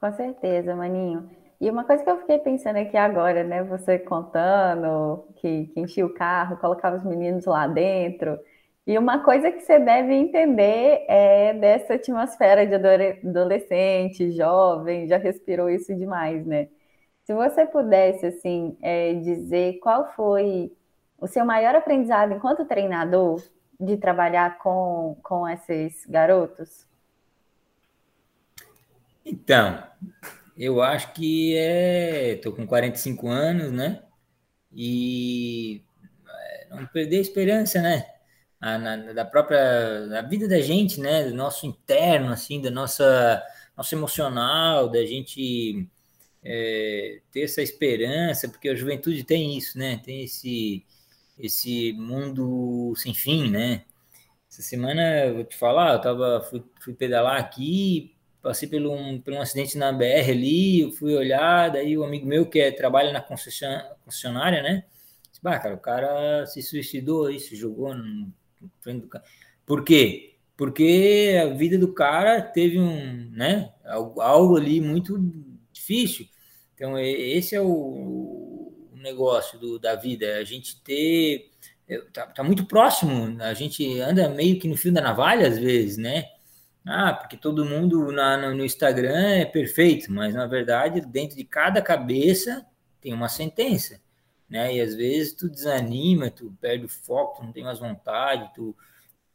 [0.00, 1.30] Com certeza, Maninho.
[1.60, 3.62] E uma coisa que eu fiquei pensando aqui agora, né?
[3.64, 8.38] Você contando que, que enchia o carro, colocava os meninos lá dentro.
[8.86, 15.68] E uma coisa que você deve entender é dessa atmosfera de adolescente, jovem, já respirou
[15.68, 16.68] isso demais, né?
[17.24, 20.72] Se você pudesse, assim, é, dizer qual foi
[21.18, 23.40] o seu maior aprendizado enquanto treinador
[23.78, 26.86] de trabalhar com, com esses garotos?
[29.24, 29.82] Então,
[30.56, 32.32] eu acho que é.
[32.32, 34.02] Estou com 45 anos, né?
[34.72, 35.82] E
[36.28, 38.19] é, não perder a esperança, né?
[38.60, 41.24] A, na, da própria da vida da gente, né?
[41.24, 43.42] Do nosso interno, assim, da nossa
[43.76, 45.88] nosso emocional, da gente
[46.44, 50.00] é, ter essa esperança, porque a juventude tem isso, né?
[50.04, 50.84] Tem esse
[51.38, 53.84] esse mundo sem fim, né?
[54.50, 59.32] Essa semana, vou te falar, eu tava, fui, fui pedalar aqui, passei por um, por
[59.32, 62.70] um acidente na BR ali, eu fui olhar, daí o um amigo meu que é,
[62.72, 64.84] trabalha na concessionária, né?
[65.30, 67.94] Disse, bah, cara, o cara se suicidou aí, se jogou
[68.80, 69.24] frente do carro.
[69.64, 70.38] Por quê?
[70.56, 75.18] Porque a vida do cara teve um, né, algo ali muito
[75.72, 76.26] difícil.
[76.74, 78.60] Então, esse é o,
[79.00, 81.50] negócio do, da vida, a gente ter
[82.12, 85.96] tá, tá, muito próximo, a gente anda meio que no fio da navalha às vezes,
[85.96, 86.24] né?
[86.86, 91.82] Ah, porque todo mundo na, no Instagram é perfeito, mas na verdade, dentro de cada
[91.82, 92.64] cabeça
[93.00, 94.00] tem uma sentença,
[94.50, 94.74] né?
[94.74, 98.76] E às vezes tu desanima, tu perde o foco, tu não tem mais vontade, tu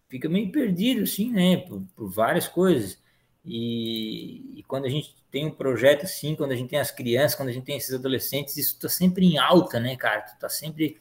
[0.09, 1.57] fica meio perdido, assim, né?
[1.57, 2.99] Por, por várias coisas.
[3.43, 7.35] E, e, quando a gente tem um projeto assim, quando a gente tem as crianças,
[7.35, 10.21] quando a gente tem esses adolescentes, isso tá sempre em alta, né, cara?
[10.21, 10.97] Tu tá sempre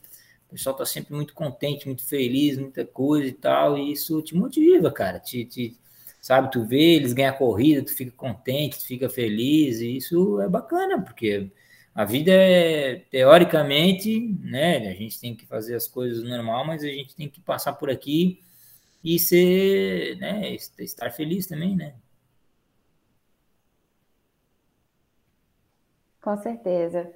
[0.48, 4.36] o pessoal tá sempre muito contente, muito feliz, muita coisa e tal, e isso te
[4.36, 5.76] motiva, cara, te, te,
[6.20, 6.50] sabe?
[6.52, 11.02] Tu vê eles ganhar corrida, tu fica contente, tu fica feliz, e isso é bacana,
[11.02, 11.50] porque
[11.94, 14.78] a vida é, teoricamente, né?
[14.88, 17.88] A gente tem que fazer as coisas normal, mas a gente tem que passar por
[17.88, 18.40] aqui
[19.02, 20.56] e ser, né?
[20.78, 21.94] Estar feliz também, né?
[26.20, 27.12] Com certeza.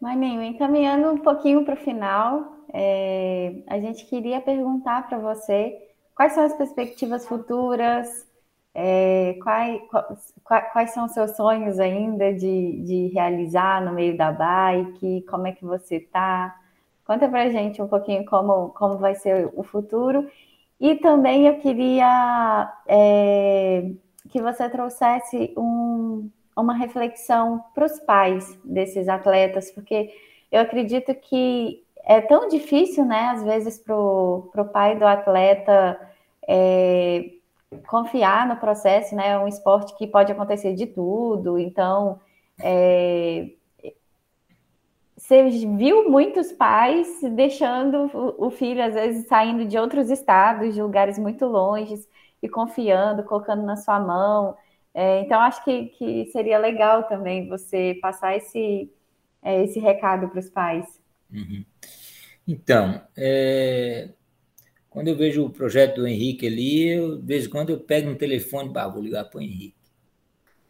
[0.00, 5.76] Maninho, encaminhando um pouquinho para o final, é, a gente queria perguntar para você
[6.14, 8.25] quais são as perspectivas futuras,
[8.78, 9.80] é, quais,
[10.44, 15.24] quais, quais, são os seus sonhos ainda de, de realizar no meio da bike?
[15.30, 16.54] Como é que você está?
[17.06, 20.30] Conta para gente um pouquinho como, como vai ser o futuro.
[20.78, 23.92] E também eu queria é,
[24.28, 30.12] que você trouxesse um, uma reflexão para os pais desses atletas, porque
[30.52, 35.98] eu acredito que é tão difícil, né, às vezes, para o pai do atleta
[36.46, 37.35] é,
[37.86, 39.30] confiar no processo, né?
[39.30, 42.20] É um esporte que pode acontecer de tudo, então
[42.60, 43.50] é,
[45.16, 51.18] você viu muitos pais deixando o filho, às vezes, saindo de outros estados, de lugares
[51.18, 52.06] muito longes,
[52.42, 54.56] e confiando, colocando na sua mão.
[54.94, 58.92] É, então, acho que, que seria legal também você passar esse,
[59.42, 61.00] é, esse recado para os pais.
[61.32, 61.64] Uhum.
[62.46, 64.10] Então, é,
[64.96, 68.08] quando eu vejo o projeto do Henrique ali, eu, de vez em quando eu pego
[68.08, 69.76] um telefone, bah, vou ligar para o Henrique.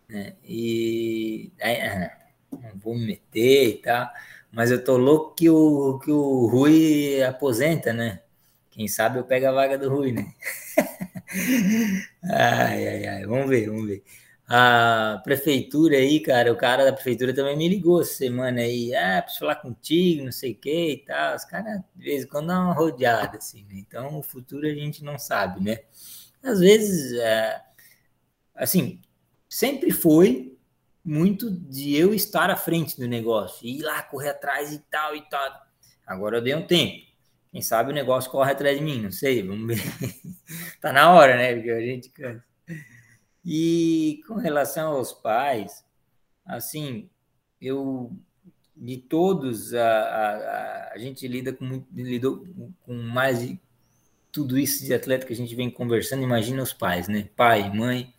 [0.09, 0.35] Né?
[0.43, 2.11] E aí,
[2.51, 4.11] não vou me meter e tal,
[4.51, 8.21] mas eu tô louco que o, que o Rui aposenta, né?
[8.69, 10.35] Quem sabe eu pego a vaga do Rui, né?
[12.29, 14.03] ai, ai, ai, vamos ver, vamos ver
[14.49, 19.21] a prefeitura aí, cara, o cara da prefeitura também me ligou essa semana aí, ah,
[19.23, 21.35] preciso falar contigo, não sei o que e tal.
[21.35, 23.75] Os caras, de vez em quando, dão uma rodeada, assim, né?
[23.77, 25.81] Então, o futuro a gente não sabe, né?
[26.43, 27.61] Às vezes, é,
[28.55, 29.01] assim,
[29.49, 30.57] sempre foi
[31.05, 35.23] muito de eu estar à frente do negócio, ir lá, correr atrás e tal e
[35.29, 35.51] tal.
[36.07, 37.05] Agora eu dei um tempo.
[37.53, 39.83] Quem sabe o negócio corre atrás de mim, não sei, vamos ver.
[40.81, 41.55] tá na hora, né?
[41.55, 42.46] Porque a gente cansa.
[43.47, 45.85] E com relação aos pais,
[46.45, 47.09] assim,
[47.61, 48.13] eu
[48.77, 52.45] de todos a, a, a gente lida com lidou
[52.83, 53.59] com mais de
[54.33, 57.31] tudo isso de atleta que a gente vem conversando, imagina os pais, né?
[57.37, 58.13] Pai, mãe.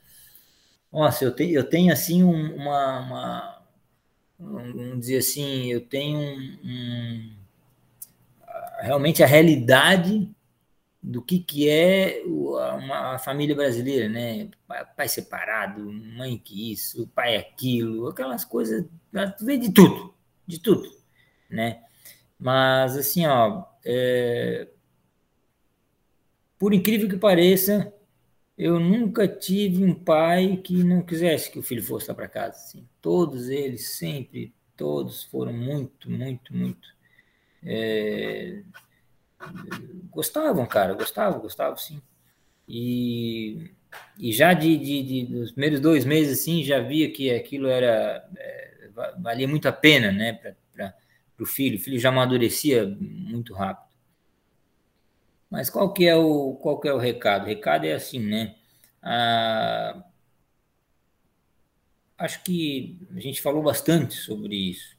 [0.91, 3.61] Nossa, eu tenho, eu tenho assim uma, uma
[4.39, 7.35] vamos dizer assim, eu tenho um, um,
[8.79, 10.33] realmente a realidade
[11.07, 14.49] do que, que é uma família brasileira, né?
[14.95, 18.85] Pai separado, mãe que isso, pai aquilo, aquelas coisas,
[19.37, 20.13] tu vê de tudo,
[20.45, 20.91] de tudo,
[21.49, 21.81] né?
[22.37, 24.67] Mas assim, ó, é...
[26.59, 27.93] por incrível que pareça,
[28.57, 32.57] eu nunca tive um pai que não quisesse que o filho fosse lá para casa.
[32.57, 32.87] Assim.
[33.01, 36.89] Todos eles, sempre, todos foram muito, muito, muito.
[37.63, 38.61] É
[40.11, 42.01] gostavam, cara, gostavam, gostavam, sim.
[42.67, 43.71] E,
[44.19, 48.27] e já de, de, de, dos primeiros dois meses, assim, já via que aquilo era
[48.37, 50.93] é, valia muito a pena, né, para
[51.39, 51.77] o filho.
[51.77, 53.87] O filho já amadurecia muito rápido.
[55.49, 57.43] Mas qual que é o qual que é o recado?
[57.43, 58.55] O recado é assim, né?
[59.01, 60.03] Ah,
[62.17, 64.96] acho que a gente falou bastante sobre isso.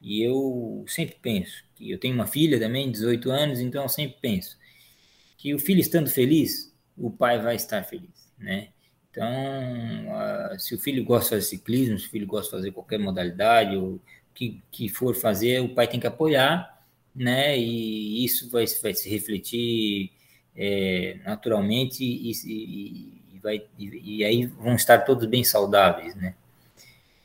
[0.00, 4.16] E eu sempre penso que eu tenho uma filha também, 18 anos, então eu sempre
[4.20, 4.58] penso
[5.36, 8.68] que o filho estando feliz, o pai vai estar feliz, né?
[9.10, 9.26] Então,
[10.58, 14.00] se o filho gosta de ciclismo, se o filho gosta de fazer qualquer modalidade, ou
[14.34, 16.84] que, que for fazer, o pai tem que apoiar,
[17.14, 17.58] né?
[17.58, 20.12] E isso vai, vai se refletir
[20.56, 26.34] é, naturalmente e, e, e vai, e, e, aí vão estar todos bem saudáveis, né?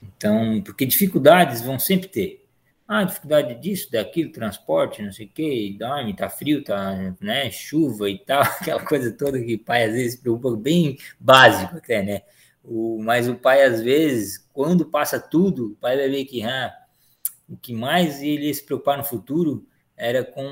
[0.01, 2.44] Então, porque dificuldades vão sempre ter.
[2.87, 8.07] Ah, dificuldade disso, daquilo, transporte, não sei o quê, dorme, tá frio, tá, né, chuva
[8.09, 12.03] e tal, aquela coisa toda que o pai às vezes se preocupa, bem básico até,
[12.03, 12.21] né?
[12.63, 16.71] O, mas o pai, às vezes, quando passa tudo, o pai vai ver que ah,
[17.49, 19.67] o que mais ele se preocupar no futuro
[19.97, 20.43] era com,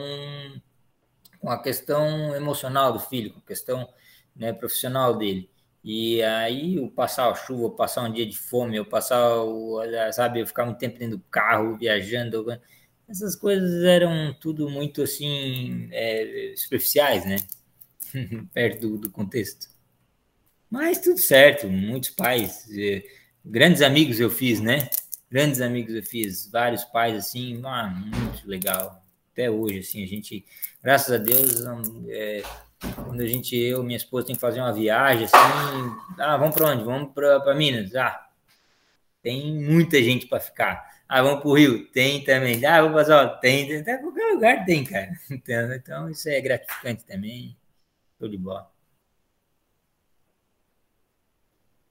[1.39, 3.87] com a questão emocional do filho, com a questão
[4.35, 5.49] né, profissional dele.
[5.83, 9.19] E aí, eu passar a chuva, passar um dia de fome, eu passar,
[10.13, 12.45] sabe, eu ficar muito tempo dentro do carro, viajando,
[13.07, 17.35] essas coisas eram tudo muito assim, é, superficiais, né?
[18.53, 19.67] Perto do, do, contexto.
[20.69, 23.03] Mas tudo certo, muitos pais, é,
[23.43, 24.89] grandes amigos eu fiz, né?
[25.29, 29.03] Grandes amigos eu fiz, vários pais assim, ah, muito legal.
[29.31, 30.45] Até hoje, assim, a gente,
[30.81, 31.61] graças a Deus,
[32.07, 32.41] é,
[33.05, 36.71] quando a gente, eu minha esposa, tem que fazer uma viagem, assim, ah, vamos para
[36.71, 36.83] onde?
[36.83, 37.95] Vamos para Minas.
[37.95, 38.27] Ah,
[39.21, 40.91] tem muita gente para ficar.
[41.07, 41.87] Ah, vamos para o Rio?
[41.91, 42.65] Tem também.
[42.65, 45.11] Ah, vamos ó, tem, tem, até qualquer lugar tem, cara.
[45.31, 47.55] Então, então, isso é gratificante também.
[48.19, 48.69] Show de bola.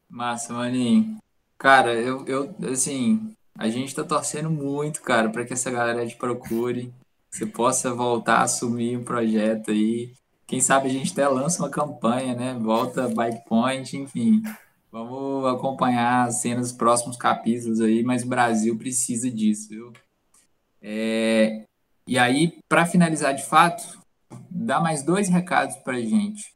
[0.08, 1.18] Massa, maninho.
[1.56, 6.16] Cara, eu, eu, assim, a gente tá torcendo muito, cara, para que essa galera te
[6.16, 6.92] procure,
[7.30, 10.12] você possa voltar a assumir o projeto aí.
[10.52, 12.52] Quem sabe a gente até lança uma campanha, né?
[12.52, 14.42] Volta Bike Point, enfim.
[14.90, 19.94] Vamos acompanhar as cenas dos próximos capítulos aí, mas o Brasil precisa disso, viu?
[20.82, 21.64] É,
[22.06, 23.98] e aí, para finalizar de fato,
[24.50, 26.54] dá mais dois recados para gente.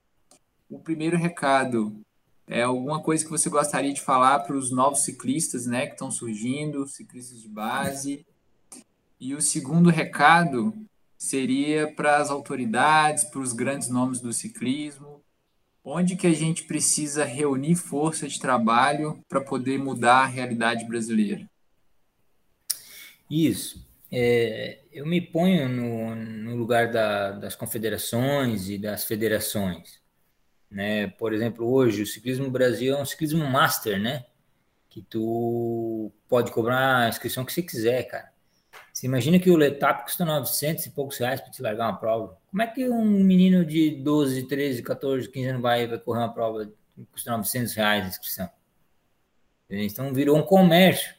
[0.69, 1.99] O primeiro recado
[2.47, 6.11] é alguma coisa que você gostaria de falar para os novos ciclistas, né, que estão
[6.11, 8.27] surgindo, ciclistas de base.
[9.19, 10.75] E o segundo recado
[11.17, 15.23] seria para as autoridades, para os grandes nomes do ciclismo,
[15.85, 21.49] onde que a gente precisa reunir força de trabalho para poder mudar a realidade brasileira?
[23.31, 23.87] Isso.
[24.11, 30.01] É, eu me ponho no, no lugar da, das confederações e das federações.
[30.71, 31.07] Né?
[31.07, 34.25] Por exemplo, hoje o ciclismo Brasil é um ciclismo master, né?
[34.89, 38.33] Que tu pode cobrar a inscrição que você quiser, cara.
[38.97, 42.39] Você imagina que o Letap custa 900 e poucos reais para te largar uma prova.
[42.51, 46.33] Como é que um menino de 12, 13, 14, 15 anos vai, vai correr uma
[46.33, 48.51] prova que custa 900 reais a inscrição?
[49.69, 51.15] Então virou um comércio.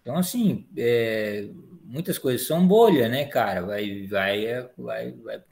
[0.00, 1.48] Então, assim, é,
[1.82, 3.62] muitas coisas são bolha, né, cara?
[3.62, 5.42] Vai, vai, vai, vai,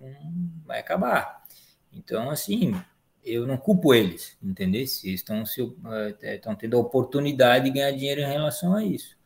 [0.65, 1.43] vai acabar.
[1.93, 2.81] Então, assim,
[3.25, 4.83] eu não culpo eles, entendeu?
[4.83, 5.63] Estão, se,
[6.23, 9.18] é, estão tendo a oportunidade de ganhar dinheiro em relação a isso.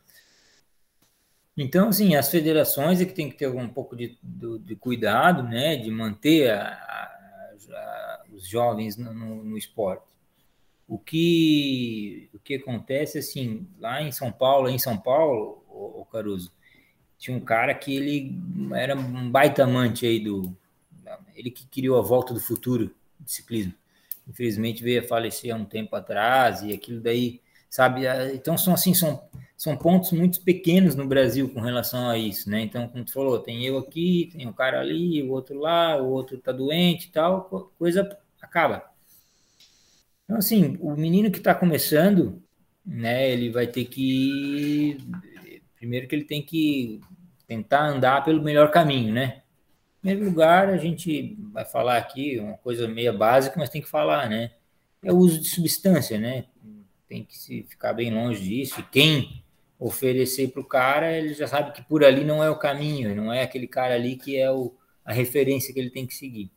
[1.55, 5.43] Então, assim, as federações é que tem que ter um pouco de, de, de cuidado,
[5.43, 10.03] né, de manter a, a, os jovens no, no, no, esporte.
[10.87, 16.05] O que, o que acontece, assim, lá em São Paulo, em São Paulo, o, o
[16.05, 16.51] Caruso,
[17.19, 18.37] tinha um cara que ele
[18.73, 20.55] era um baita amante aí do...
[21.35, 23.73] Ele que criou a volta do futuro de ciclismo.
[24.27, 28.01] Infelizmente veio a falecer há um tempo atrás e aquilo daí, sabe?
[28.33, 29.23] Então, são assim, são
[29.63, 32.59] são pontos muito pequenos no Brasil com relação a isso, né?
[32.59, 36.09] Então, como tu falou, tem eu aqui, tem o cara ali, o outro lá, o
[36.09, 38.83] outro tá doente e tal, coisa acaba.
[40.25, 42.43] Então, assim, o menino que está começando,
[42.85, 44.97] né, ele vai ter que.
[45.77, 46.99] Primeiro que ele tem que
[47.47, 49.43] tentar andar pelo melhor caminho, né?
[49.99, 53.89] Em primeiro lugar, a gente vai falar aqui uma coisa meio básica, mas tem que
[53.89, 54.51] falar, né?
[55.01, 56.47] É o uso de substância, né?
[57.07, 58.81] Tem que se ficar bem longe disso.
[58.81, 59.42] E quem
[59.83, 63.33] oferecer para o cara, ele já sabe que por ali não é o caminho, não
[63.33, 64.73] é aquele cara ali que é o,
[65.03, 66.49] a referência que ele tem que seguir.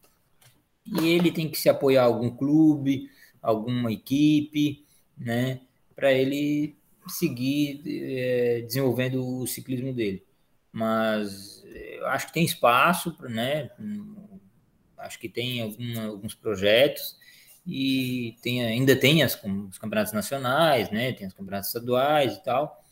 [0.86, 3.10] E ele tem que se apoiar a algum clube,
[3.42, 4.86] alguma equipe,
[5.18, 5.60] né,
[5.96, 6.76] para ele
[7.08, 10.24] seguir é, desenvolvendo o ciclismo dele.
[10.70, 13.70] Mas eu acho que tem espaço, né,
[14.98, 15.62] acho que tem
[15.98, 17.18] alguns projetos
[17.66, 22.85] e tem, ainda tem as, os campeonatos nacionais, né, tem os campeonatos estaduais e tal,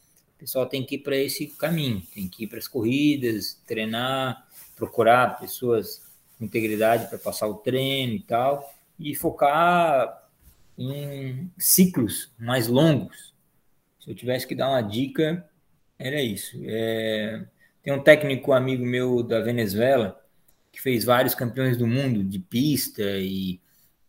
[0.45, 5.41] pessoal tem que ir para esse caminho, tem que ir para as corridas, treinar, procurar
[5.41, 6.03] pessoas
[6.39, 10.29] com integridade para passar o treino e tal, e focar
[10.77, 13.33] em ciclos mais longos.
[13.99, 15.49] Se eu tivesse que dar uma dica,
[15.99, 16.59] era isso.
[16.67, 17.43] É,
[17.83, 20.23] tem um técnico amigo meu da Venezuela
[20.71, 23.61] que fez vários campeões do mundo de pista e,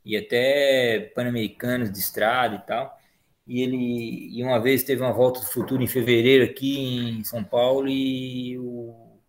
[0.04, 3.00] e até pan-americanos de estrada e tal.
[3.48, 7.44] E ele e uma vez teve uma volta do futuro em fevereiro aqui em São
[7.44, 9.20] Paulo e o,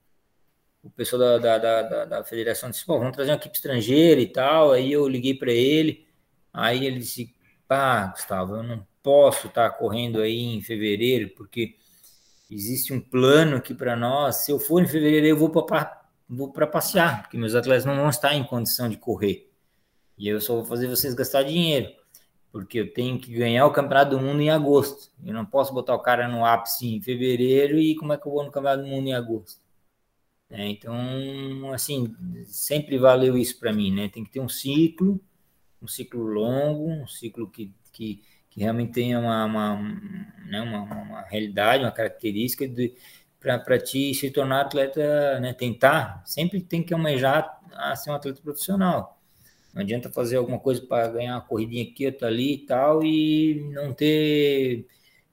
[0.82, 4.72] o pessoal da, da, da, da federação disse: vamos trazer uma equipe estrangeira e tal.
[4.72, 6.06] Aí eu liguei para ele,
[6.52, 7.34] aí ele disse:
[7.68, 11.76] Pá, Gustavo, eu não posso estar tá correndo aí em fevereiro porque
[12.50, 14.36] existe um plano aqui para nós.
[14.36, 18.08] Se eu for em fevereiro, eu vou para vou passear, porque meus atletas não vão
[18.08, 19.50] estar em condição de correr.
[20.18, 21.88] E eu só vou fazer vocês gastar dinheiro,
[22.56, 25.12] porque eu tenho que ganhar o Campeonato do Mundo em agosto.
[25.22, 28.32] Eu não posso botar o cara no ápice em fevereiro e como é que eu
[28.32, 29.60] vou no Campeonato do Mundo em agosto?
[30.48, 30.96] É, então,
[31.74, 34.08] assim, sempre valeu isso para mim, né?
[34.08, 35.20] Tem que ter um ciclo,
[35.82, 39.76] um ciclo longo, um ciclo que, que, que realmente tenha uma, uma,
[40.46, 42.64] né, uma, uma realidade, uma característica
[43.38, 48.40] para ti se tornar atleta, né, tentar, sempre tem que almejar a ser um atleta
[48.40, 49.15] profissional.
[49.76, 53.60] Não adianta fazer alguma coisa para ganhar uma corridinha aqui, outra ali e tal, e
[53.74, 54.86] não ter,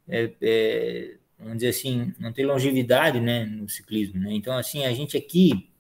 [0.06, 4.20] é, é, vamos dizer assim, não ter longevidade né, no ciclismo.
[4.20, 4.34] Né?
[4.34, 5.72] Então, assim, a gente aqui,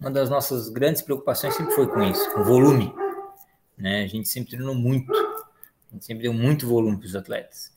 [0.00, 2.92] uma das nossas grandes preocupações sempre foi com isso, com volume.
[3.78, 4.02] Né?
[4.02, 7.72] A gente sempre treinou muito, a gente sempre deu muito volume para os atletas.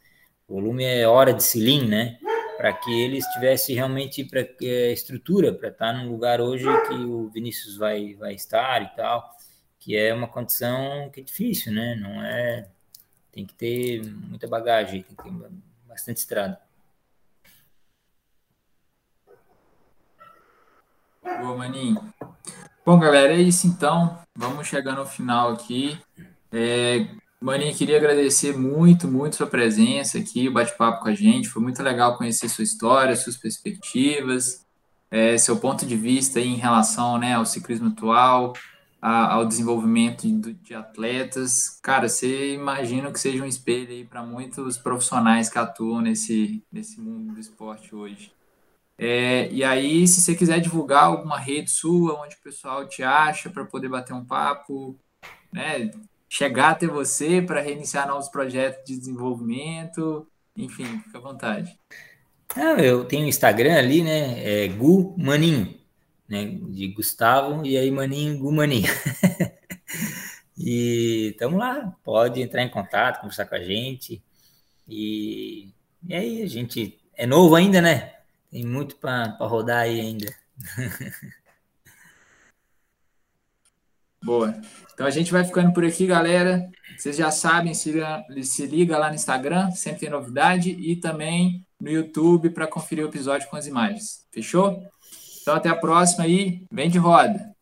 [0.48, 2.18] Volume é hora de cilim, né?
[2.58, 7.30] para que eles tivessem realmente pra, é, estrutura para estar no lugar hoje que o
[7.30, 9.32] Vinícius vai, vai estar e tal,
[9.90, 11.96] que é uma condição que é difícil, né?
[11.96, 12.68] Não é.
[13.32, 15.50] Tem que ter muita bagagem, tem que ter
[15.88, 16.62] bastante estrada.
[21.24, 22.14] Boa, Maninho.
[22.86, 24.20] Bom, galera, é isso então.
[24.38, 26.00] Vamos chegando ao final aqui.
[26.52, 27.08] É,
[27.42, 31.50] Maninha, queria agradecer muito, muito sua presença aqui, o bate-papo com a gente.
[31.50, 34.64] Foi muito legal conhecer sua história, suas perspectivas,
[35.10, 38.54] é, seu ponto de vista em relação né, ao ciclismo atual,
[39.02, 41.80] a, ao desenvolvimento de, de, atletas.
[41.82, 47.00] Cara, você imagina que seja um espelho aí para muitos profissionais que atuam nesse, nesse
[47.00, 48.32] mundo do esporte hoje.
[48.98, 53.50] É, e aí, se você quiser divulgar alguma rede sua, onde o pessoal te acha
[53.50, 55.00] para poder bater um papo,
[55.54, 55.90] né?
[56.30, 60.28] chegar até você para reiniciar novos projetos de desenvolvimento.
[60.56, 61.78] Enfim, fica à vontade.
[62.56, 64.66] Ah, eu tenho Instagram ali, né?
[64.66, 65.74] É Gu Maninho,
[66.30, 66.46] né?
[66.70, 68.88] De Gustavo, e aí Maninho, Gu Maninho.
[70.58, 74.22] e estamos lá, pode entrar em contato, conversar com a gente.
[74.88, 75.74] E,
[76.08, 78.14] e aí, a gente é novo ainda, né?
[78.52, 80.34] Tem muito para rodar aí ainda.
[84.24, 84.54] Boa.
[84.94, 86.70] Então a gente vai ficando por aqui, galera.
[86.98, 87.94] Vocês já sabem, se,
[88.44, 93.08] se liga lá no Instagram, sempre tem novidade, e também no YouTube para conferir o
[93.08, 94.28] episódio com as imagens.
[94.32, 94.84] Fechou?
[95.50, 96.64] Então até a próxima aí.
[96.72, 97.56] Vem de roda.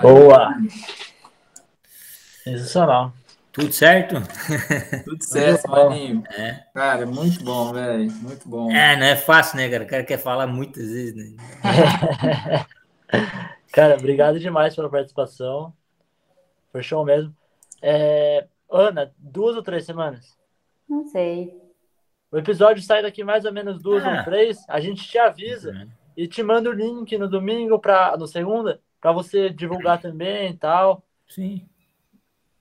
[0.00, 0.54] Boa!
[2.42, 3.12] Sensacional.
[3.52, 4.14] Tudo certo?
[5.04, 6.24] Tudo certo, maninho.
[6.30, 6.64] É.
[6.72, 8.10] Cara, muito bom, velho.
[8.10, 8.72] Muito bom.
[8.72, 9.84] É, não é fácil, né, cara?
[9.84, 11.36] O cara quer falar muitas vezes, né?
[13.70, 15.74] Cara, obrigado demais pela participação.
[16.72, 17.36] Foi show mesmo.
[17.82, 18.46] É...
[18.70, 20.38] Ana, duas ou três semanas?
[20.88, 21.54] Não sei.
[22.30, 24.18] O episódio sai daqui mais ou menos duas ah.
[24.18, 24.58] ou três.
[24.68, 25.88] A gente te avisa uhum.
[26.16, 30.56] e te manda o link no domingo, pra, no segunda, para você divulgar também e
[30.56, 31.02] tal.
[31.28, 31.66] Sim.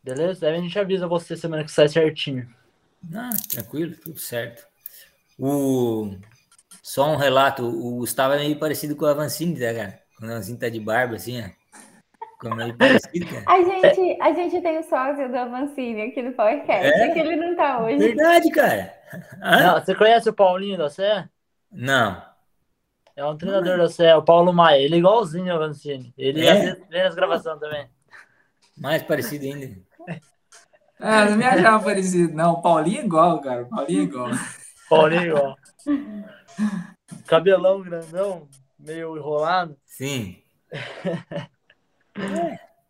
[0.04, 0.48] Beleza?
[0.48, 2.50] Aí a gente avisa você semana que sai certinho.
[3.14, 4.66] Ah, tranquilo, tudo certo.
[5.38, 6.16] O...
[6.82, 10.02] Só um relato, o Gustavo é meio parecido com o Avancini, né, cara?
[10.18, 11.59] Quando assim tá de barba, assim, ó.
[12.40, 12.74] Como é.
[13.46, 17.10] A gente, a gente tem o sócio do Avancini aqui no podcast, é?
[17.10, 17.98] que ele não tá hoje.
[17.98, 18.94] Verdade, cara.
[19.40, 21.28] Não, você conhece o Paulinho da Sé?
[21.70, 22.24] Não.
[23.14, 24.80] É um treinador da Sé, o Paulo Maia.
[24.80, 26.14] Ele é igualzinho ao Avancini.
[26.18, 26.76] Ele é?
[26.90, 27.90] vem nas gravações também.
[28.78, 29.78] Mais parecido ainda.
[31.02, 32.62] É, não me achava parecido, não.
[32.62, 33.66] Paulinho é igual, cara.
[33.66, 34.30] Paulinho é igual.
[34.90, 35.56] Paulinho é igual.
[37.28, 38.48] Cabelão grandão,
[38.80, 39.78] meio enrolado.
[39.86, 40.42] Sim.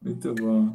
[0.01, 0.71] Muito bom.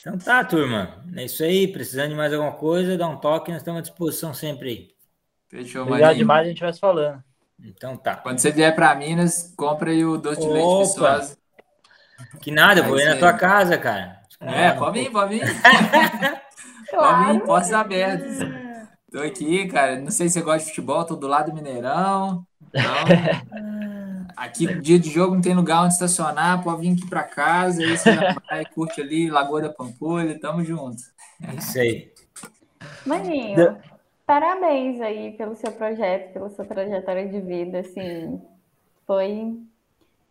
[0.00, 1.04] Então tá, turma.
[1.16, 1.68] É isso aí.
[1.68, 4.88] Precisando de mais alguma coisa, dá um toque, nós estamos à disposição sempre aí.
[5.48, 6.18] Fechou, Obrigado Marinho.
[6.24, 7.22] demais, a gente vai se falando.
[7.62, 8.16] Então tá.
[8.16, 10.54] Quando você vier para Minas, compra aí o doce de Opa.
[10.54, 11.36] leite viçosa.
[12.40, 14.20] Que nada, eu vou ir na tua casa, cara.
[14.40, 15.44] É, pode vir, pode vir.
[16.90, 18.38] Pode vir, portas abertas.
[19.12, 20.00] Tô aqui, cara.
[20.00, 22.44] Não sei se você gosta de futebol, tô do lado do Mineirão.
[22.72, 27.82] Então, Aqui, dia de jogo, não tem lugar onde estacionar, pode vir aqui para casa,
[27.82, 28.10] aí você
[28.48, 31.02] vai, curte ali, Lagoa da Pampulha, tamo junto.
[31.42, 32.10] É isso aí.
[33.04, 33.76] Maninho,
[34.26, 38.40] parabéns aí pelo seu projeto, pela sua trajetória de vida, assim,
[39.06, 39.58] foi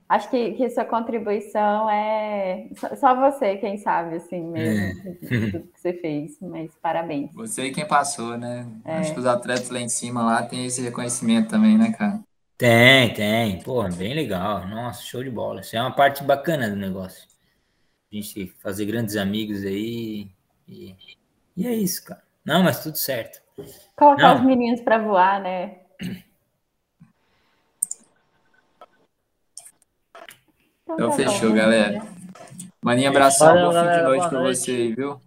[0.09, 2.67] Acho que, que sua contribuição é
[2.99, 5.51] só você, quem sabe, assim, mesmo, é.
[5.51, 6.35] tudo que você fez.
[6.41, 7.31] Mas parabéns.
[7.35, 8.67] Você e quem passou, né?
[8.83, 8.97] É.
[8.97, 12.19] Acho que os atletas lá em cima lá têm esse reconhecimento também, né, cara?
[12.59, 13.61] Tem, tem.
[13.61, 14.67] Pô, bem legal.
[14.67, 15.61] Nossa, show de bola.
[15.61, 17.25] Isso é uma parte bacana do negócio.
[18.11, 20.29] A gente fazer grandes amigos aí.
[20.67, 20.93] E,
[21.55, 22.21] e é isso, cara.
[22.43, 23.41] Não, mas tudo certo.
[23.95, 25.77] Colocar os meninos para voar, né?
[30.83, 32.01] Então, então tá fechou, bom, galera.
[32.81, 33.47] Maninha, abração.
[33.47, 35.21] Valeu, bom galera, fim de noite pra você aí, viu?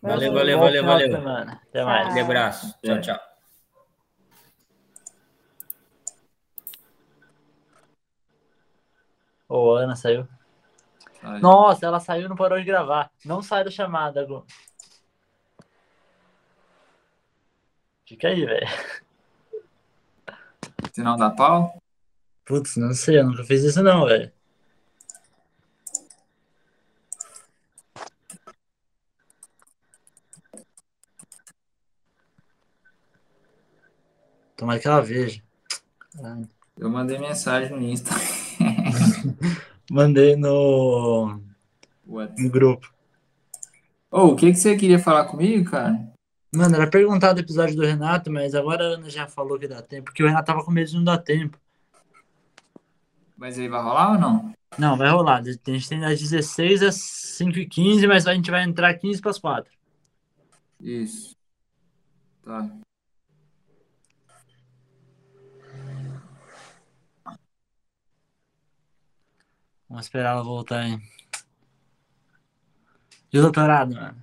[0.00, 1.28] Valeu, valeu, valeu, valeu.
[1.48, 2.14] Até mais.
[2.14, 2.78] Um abraço.
[2.80, 3.29] Tchau, tchau.
[9.50, 10.28] Ô, Ana saiu.
[11.20, 11.40] Ai.
[11.40, 13.10] Nossa, ela saiu e não parou de gravar.
[13.24, 14.46] Não sai da chamada, Gu.
[18.06, 18.68] Fica aí, velho.
[20.92, 21.82] Se não dá pau?
[22.44, 24.32] Putz, não sei, eu nunca fiz isso não, velho.
[34.56, 35.42] Tomara que ela veja.
[36.78, 38.10] Eu mandei mensagem no Insta.
[39.90, 41.40] Mandei no,
[42.06, 42.40] What?
[42.40, 42.94] no grupo.
[44.08, 45.98] Ô, oh, o que, que você queria falar comigo, cara?
[46.54, 49.82] Mano, era perguntar do episódio do Renato, mas agora a Ana já falou que dá
[49.82, 51.58] tempo, porque o Renato tava com medo de não dar tempo.
[53.36, 54.54] Mas ele vai rolar ou não?
[54.78, 55.40] Não, vai rolar.
[55.40, 59.40] A gente tem das 16 às 5h15, mas a gente vai entrar 15 para as
[59.40, 59.72] 4.
[60.80, 61.34] Isso.
[62.44, 62.70] Tá.
[69.90, 70.96] Vamos esperar ela voltar aí.
[73.32, 74.22] E o doutorado, mano?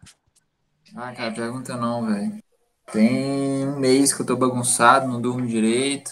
[0.95, 2.41] Ah, cara, pergunta não, velho.
[2.89, 6.11] Tem um mês que eu tô bagunçado, não durmo direito.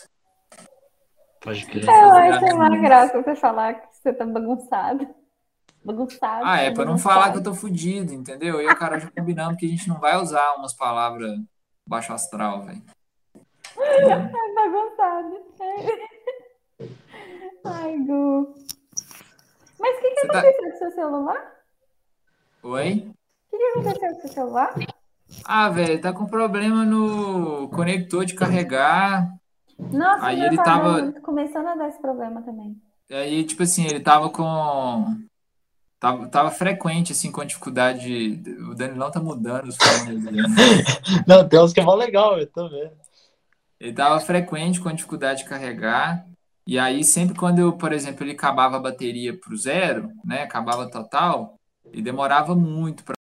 [1.40, 1.86] Pode crer.
[1.86, 5.08] Eu acho uma graça você falar que você tá bagunçado.
[5.86, 6.46] Bagunçado.
[6.46, 8.60] Ah, é, pra não falar que eu tô fudido, entendeu?
[8.60, 11.40] Eu e o cara já combinamos que a gente não vai usar umas palavras
[11.88, 12.84] baixo astral, velho.
[13.78, 14.18] É
[14.54, 15.46] bagunçado.
[17.64, 18.65] Ai, Gu.
[19.80, 20.72] Mas o que, que tá aconteceu tá...
[20.72, 21.56] com seu celular?
[22.64, 23.12] Oi?
[23.52, 24.76] O que, que aconteceu com seu celular?
[25.44, 29.30] Ah, velho, tá com problema no conector de carregar.
[29.78, 32.80] Nossa, aí ele tava começando a dar esse problema também.
[33.10, 35.18] Aí, tipo assim, ele tava com
[36.00, 38.42] tava, tava frequente assim com dificuldade.
[38.70, 40.24] O Danilão tá mudando os fones.
[40.24, 40.44] Né?
[41.28, 42.94] Não, tem uns que é mó legal, eu tô vendo.
[43.80, 46.26] Ele tava frequente com dificuldade de carregar.
[46.68, 50.42] E aí, sempre quando eu, por exemplo, ele acabava a bateria para o zero, né?
[50.44, 51.60] Acabava total,
[51.94, 53.14] e demorava muito para